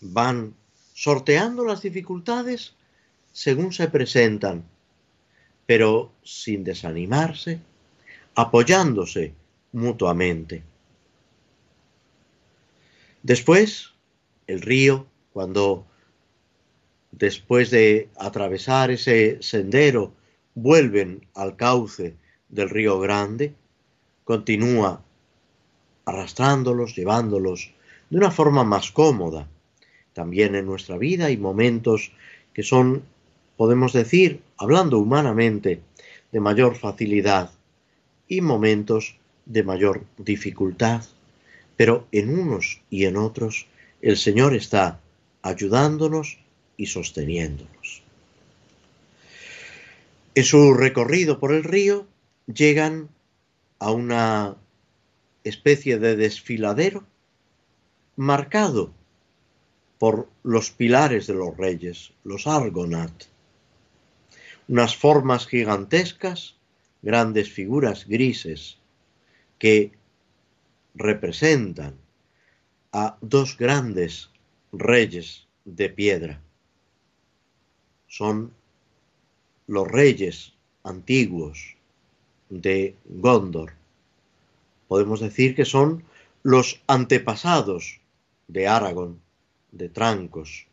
van 0.00 0.56
sorteando 0.92 1.64
las 1.64 1.82
dificultades 1.82 2.74
según 3.32 3.72
se 3.72 3.86
presentan, 3.86 4.64
pero 5.66 6.10
sin 6.24 6.64
desanimarse, 6.64 7.60
apoyándose 8.34 9.34
mutuamente. 9.70 10.64
Después, 13.22 13.92
el 14.48 14.62
río, 14.62 15.06
cuando 15.32 15.86
después 17.12 17.70
de 17.70 18.08
atravesar 18.16 18.90
ese 18.90 19.40
sendero 19.42 20.12
vuelven 20.56 21.24
al 21.34 21.54
cauce 21.54 22.16
del 22.48 22.68
río 22.68 22.98
Grande, 22.98 23.54
continúa 24.24 25.04
arrastrándolos, 26.04 26.96
llevándolos 26.96 27.70
de 28.14 28.18
una 28.18 28.30
forma 28.30 28.62
más 28.62 28.92
cómoda. 28.92 29.48
También 30.12 30.54
en 30.54 30.66
nuestra 30.66 30.96
vida 30.96 31.24
hay 31.26 31.36
momentos 31.36 32.12
que 32.52 32.62
son, 32.62 33.02
podemos 33.56 33.92
decir, 33.92 34.40
hablando 34.56 35.00
humanamente, 35.00 35.80
de 36.30 36.38
mayor 36.38 36.76
facilidad 36.76 37.50
y 38.28 38.40
momentos 38.40 39.16
de 39.46 39.64
mayor 39.64 40.04
dificultad. 40.16 41.02
Pero 41.76 42.06
en 42.12 42.38
unos 42.38 42.82
y 42.88 43.06
en 43.06 43.16
otros 43.16 43.66
el 44.00 44.16
Señor 44.16 44.54
está 44.54 45.00
ayudándonos 45.42 46.38
y 46.76 46.86
sosteniéndonos. 46.86 48.04
En 50.36 50.44
su 50.44 50.72
recorrido 50.72 51.40
por 51.40 51.52
el 51.52 51.64
río 51.64 52.06
llegan 52.46 53.08
a 53.80 53.90
una 53.90 54.54
especie 55.42 55.98
de 55.98 56.14
desfiladero 56.14 57.04
marcado 58.16 58.92
por 59.98 60.28
los 60.42 60.70
pilares 60.70 61.26
de 61.26 61.34
los 61.34 61.56
reyes, 61.56 62.12
los 62.24 62.46
argonat, 62.46 63.24
unas 64.68 64.96
formas 64.96 65.46
gigantescas, 65.46 66.56
grandes 67.02 67.50
figuras 67.50 68.06
grises 68.06 68.78
que 69.58 69.92
representan 70.94 71.96
a 72.92 73.16
dos 73.20 73.58
grandes 73.58 74.30
reyes 74.72 75.46
de 75.64 75.88
piedra. 75.88 76.40
Son 78.06 78.52
los 79.66 79.88
reyes 79.88 80.54
antiguos 80.82 81.76
de 82.48 82.96
Gondor. 83.06 83.72
Podemos 84.86 85.20
decir 85.20 85.54
que 85.54 85.64
son 85.64 86.04
los 86.42 86.82
antepasados 86.86 88.00
de 88.48 88.68
Aragón, 88.68 89.20
de 89.72 89.88
Trancos. 89.88 90.66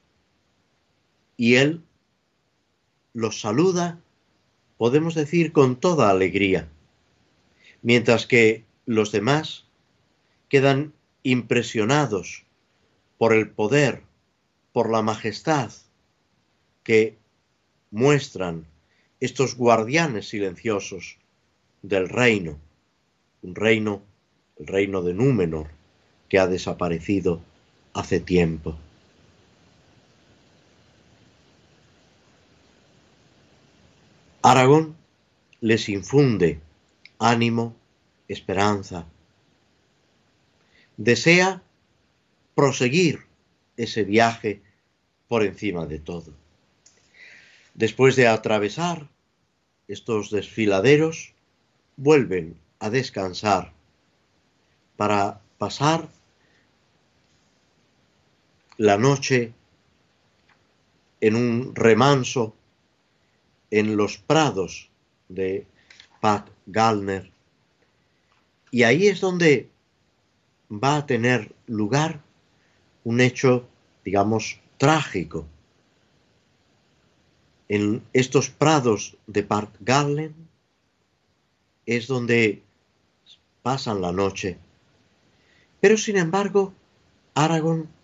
Y 1.37 1.55
él 1.55 1.81
los 3.13 3.41
saluda, 3.41 3.99
podemos 4.77 5.15
decir, 5.15 5.51
con 5.51 5.75
toda 5.75 6.09
alegría, 6.09 6.69
mientras 7.81 8.25
que 8.27 8.63
los 8.85 9.11
demás 9.11 9.65
quedan 10.49 10.93
impresionados 11.23 12.45
por 13.17 13.33
el 13.33 13.49
poder, 13.49 14.03
por 14.73 14.89
la 14.89 15.01
majestad 15.01 15.71
que 16.83 17.17
muestran 17.91 18.65
estos 19.19 19.55
guardianes 19.55 20.29
silenciosos 20.29 21.17
del 21.81 22.09
reino, 22.09 22.57
un 23.43 23.55
reino, 23.55 24.01
el 24.57 24.67
reino 24.67 25.01
de 25.03 25.13
Númenor, 25.13 25.67
que 26.29 26.39
ha 26.39 26.47
desaparecido 26.47 27.41
hace 27.93 28.19
tiempo. 28.19 28.77
Aragón 34.41 34.95
les 35.59 35.87
infunde 35.89 36.59
ánimo, 37.19 37.75
esperanza. 38.27 39.05
Desea 40.97 41.61
proseguir 42.55 43.19
ese 43.77 44.03
viaje 44.03 44.61
por 45.27 45.43
encima 45.43 45.85
de 45.85 45.99
todo. 45.99 46.33
Después 47.75 48.15
de 48.15 48.27
atravesar 48.27 49.07
estos 49.87 50.31
desfiladeros, 50.31 51.33
vuelven 51.95 52.57
a 52.79 52.89
descansar 52.89 53.73
para 54.97 55.41
pasar 55.57 56.09
la 58.81 58.97
noche 58.97 59.53
en 61.19 61.35
un 61.35 61.75
remanso 61.75 62.55
en 63.69 63.95
los 63.95 64.17
prados 64.17 64.89
de 65.29 65.67
Pat 66.19 66.49
Gallner. 66.65 67.31
Y 68.71 68.81
ahí 68.81 69.05
es 69.05 69.21
donde 69.21 69.69
va 70.71 70.97
a 70.97 71.05
tener 71.05 71.53
lugar 71.67 72.23
un 73.03 73.21
hecho, 73.21 73.67
digamos, 74.03 74.59
trágico. 74.79 75.45
En 77.69 78.03
estos 78.13 78.49
prados 78.49 79.15
de 79.27 79.43
Pat 79.43 79.69
Gallner 79.79 80.31
es 81.85 82.07
donde 82.07 82.63
pasan 83.61 84.01
la 84.01 84.11
noche. 84.11 84.57
Pero 85.79 85.97
sin 85.97 86.17
embargo, 86.17 86.73
Aragón 87.35 88.00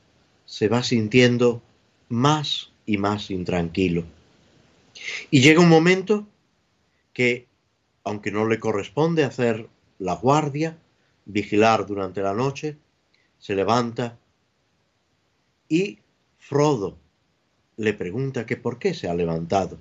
se 0.47 0.69
va 0.69 0.81
sintiendo 0.81 1.61
más 2.09 2.71
y 2.87 2.97
más 2.97 3.29
intranquilo. 3.29 4.05
Y 5.29 5.41
llega 5.41 5.59
un 5.59 5.69
momento 5.69 6.25
que, 7.13 7.45
aunque 8.03 8.31
no 8.31 8.47
le 8.47 8.59
corresponde 8.59 9.23
hacer 9.23 9.67
la 9.99 10.15
guardia, 10.15 10.77
vigilar 11.25 11.85
durante 11.85 12.21
la 12.21 12.33
noche, 12.33 12.77
se 13.37 13.53
levanta 13.53 14.17
y 15.69 15.99
Frodo 16.39 16.97
le 17.75 17.93
pregunta 17.93 18.45
que 18.45 18.55
por 18.55 18.79
qué 18.79 18.93
se 18.93 19.09
ha 19.09 19.13
levantado. 19.13 19.77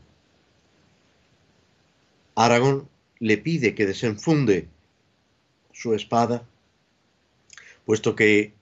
Aragón 2.35 2.89
le 3.21 3.39
pide 3.39 3.75
que 3.75 3.87
desenfunde 3.87 4.69
su 5.73 5.95
espada, 5.95 6.45
puesto 7.85 8.17
que 8.17 8.53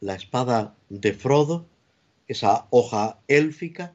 la 0.00 0.14
espada 0.14 0.76
de 0.88 1.12
Frodo, 1.12 1.66
esa 2.26 2.66
hoja 2.70 3.18
élfica, 3.26 3.94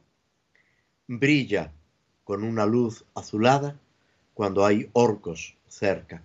brilla 1.08 1.72
con 2.24 2.43
una 2.43 2.66
luz 2.66 3.06
azulada 3.14 3.80
cuando 4.34 4.66
hay 4.66 4.89
orcos 4.93 5.56
cerca. 5.68 6.24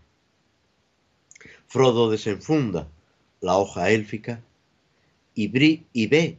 Frodo 1.67 2.11
desenfunda 2.11 2.89
la 3.41 3.57
hoja 3.57 3.91
élfica 3.91 4.43
y, 5.35 5.51
y 5.93 6.07
ve 6.07 6.39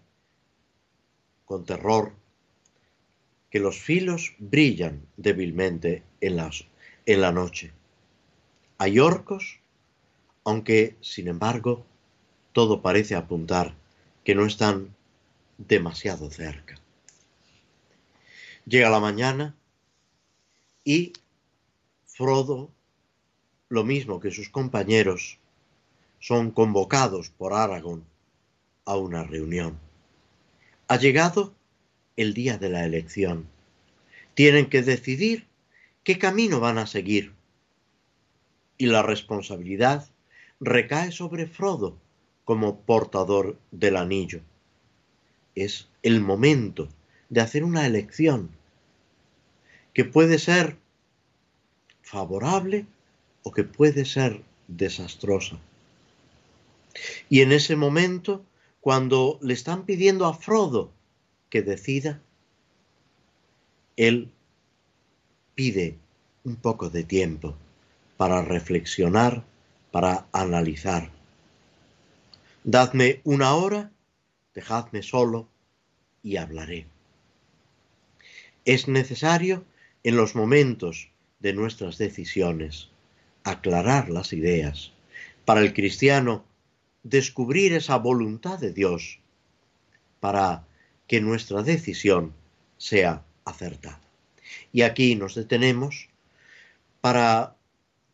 con 1.46 1.66
terror 1.66 2.14
que 3.50 3.60
los 3.60 3.80
filos 3.80 4.36
brillan 4.38 5.02
débilmente 5.18 6.04
en, 6.22 6.36
la 6.36 7.32
noche. 7.32 7.72
Hay 8.78 9.00
orcos, 9.00 9.60
aunque 10.44 10.96
sin 11.02 11.28
embargo 11.28 11.86
todo 12.54 12.82
parece 12.82 13.16
apuntar 13.16 13.76
que 14.24 14.36
no 14.36 14.46
están 14.46 14.96
demasiado 15.58 16.30
cerca. 16.32 16.76
Llega 18.66 18.90
la 18.90 19.00
mañana 19.00 19.56
y 20.84 21.14
Frodo, 22.06 22.70
lo 23.70 23.84
mismo 23.84 24.20
que 24.20 24.32
sus 24.32 24.50
compañeros, 24.50 25.40
son 26.20 26.52
convocados 26.52 27.30
por 27.30 27.54
Aragorn 27.54 28.04
a 28.86 28.98
una 28.98 29.24
reunión. 29.24 29.80
Ha 30.88 30.98
llegado 30.98 31.54
el 32.18 32.34
día 32.34 32.58
de 32.58 32.70
la 32.70 32.86
elección. 32.86 33.48
Tienen 34.34 34.70
que 34.70 34.82
decidir 34.82 35.48
qué 36.04 36.18
camino 36.18 36.60
van 36.60 36.78
a 36.78 36.88
seguir. 36.88 37.34
Y 38.78 38.88
la 38.88 39.02
responsabilidad 39.02 40.10
recae 40.60 41.12
sobre 41.12 41.48
Frodo 41.48 41.98
como 42.50 42.80
portador 42.80 43.60
del 43.70 43.96
anillo. 43.96 44.42
Es 45.54 45.88
el 46.02 46.20
momento 46.20 46.90
de 47.30 47.42
hacer 47.42 47.64
una 47.64 47.86
elección 47.86 48.50
que 49.94 50.04
puede 50.04 50.40
ser 50.40 50.76
favorable 52.02 52.88
o 53.44 53.52
que 53.52 53.64
puede 53.64 54.04
ser 54.04 54.42
desastrosa. 54.68 55.60
Y 57.30 57.42
en 57.42 57.52
ese 57.52 57.76
momento, 57.76 58.44
cuando 58.82 59.38
le 59.44 59.54
están 59.54 59.86
pidiendo 59.86 60.26
a 60.26 60.34
Frodo 60.34 60.90
que 61.52 61.62
decida, 61.62 62.20
él 63.96 64.32
pide 65.54 66.00
un 66.44 66.56
poco 66.56 66.90
de 66.90 67.04
tiempo 67.04 67.56
para 68.18 68.42
reflexionar, 68.42 69.46
para 69.92 70.26
analizar. 70.32 71.19
Dadme 72.64 73.22
una 73.24 73.56
hora, 73.56 73.92
dejadme 74.54 75.02
solo 75.02 75.48
y 76.22 76.36
hablaré. 76.36 76.88
Es 78.66 78.88
necesario 78.90 79.64
en 80.04 80.18
los 80.18 80.36
momentos 80.36 81.10
de 81.40 81.54
nuestras 81.54 81.98
decisiones 81.98 82.90
aclarar 83.46 84.10
las 84.10 84.34
ideas. 84.34 84.92
Para 85.46 85.62
el 85.62 85.74
cristiano, 85.74 86.44
descubrir 87.04 87.74
esa 87.74 87.98
voluntad 87.98 88.60
de 88.60 88.74
Dios 88.74 89.20
para 90.20 90.68
que 91.08 91.22
nuestra 91.22 91.64
decisión 91.64 92.34
sea 92.78 93.24
acertada. 93.46 94.02
Y 94.74 94.82
aquí 94.82 95.16
nos 95.16 95.36
detenemos 95.36 96.10
para 97.00 97.56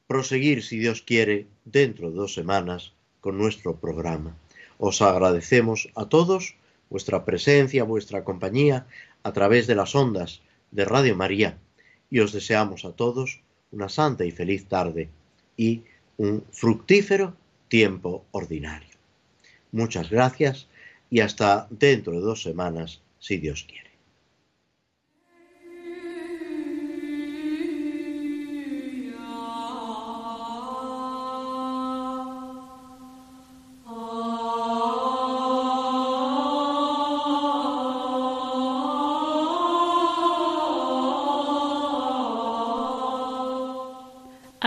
proseguir, 0.05 0.63
si 0.63 0.77
Dios 0.77 1.01
quiere, 1.01 1.47
dentro 1.65 2.11
de 2.11 2.17
dos 2.17 2.33
semanas 2.35 2.93
con 3.25 3.39
nuestro 3.39 3.77
programa. 3.77 4.37
Os 4.77 5.01
agradecemos 5.01 5.89
a 5.95 6.05
todos 6.05 6.57
vuestra 6.91 7.25
presencia, 7.25 7.83
vuestra 7.83 8.23
compañía 8.23 8.85
a 9.23 9.33
través 9.33 9.65
de 9.65 9.73
las 9.73 9.95
ondas 9.95 10.43
de 10.69 10.85
Radio 10.85 11.15
María 11.15 11.57
y 12.11 12.19
os 12.19 12.31
deseamos 12.31 12.85
a 12.85 12.91
todos 12.91 13.41
una 13.71 13.89
santa 13.89 14.25
y 14.25 14.31
feliz 14.31 14.67
tarde 14.67 15.09
y 15.57 15.81
un 16.17 16.43
fructífero 16.51 17.33
tiempo 17.67 18.25
ordinario. 18.29 18.95
Muchas 19.71 20.11
gracias 20.11 20.67
y 21.09 21.21
hasta 21.21 21.65
dentro 21.71 22.13
de 22.13 22.19
dos 22.19 22.43
semanas, 22.43 23.01
si 23.17 23.37
Dios 23.37 23.65
quiere. 23.67 23.84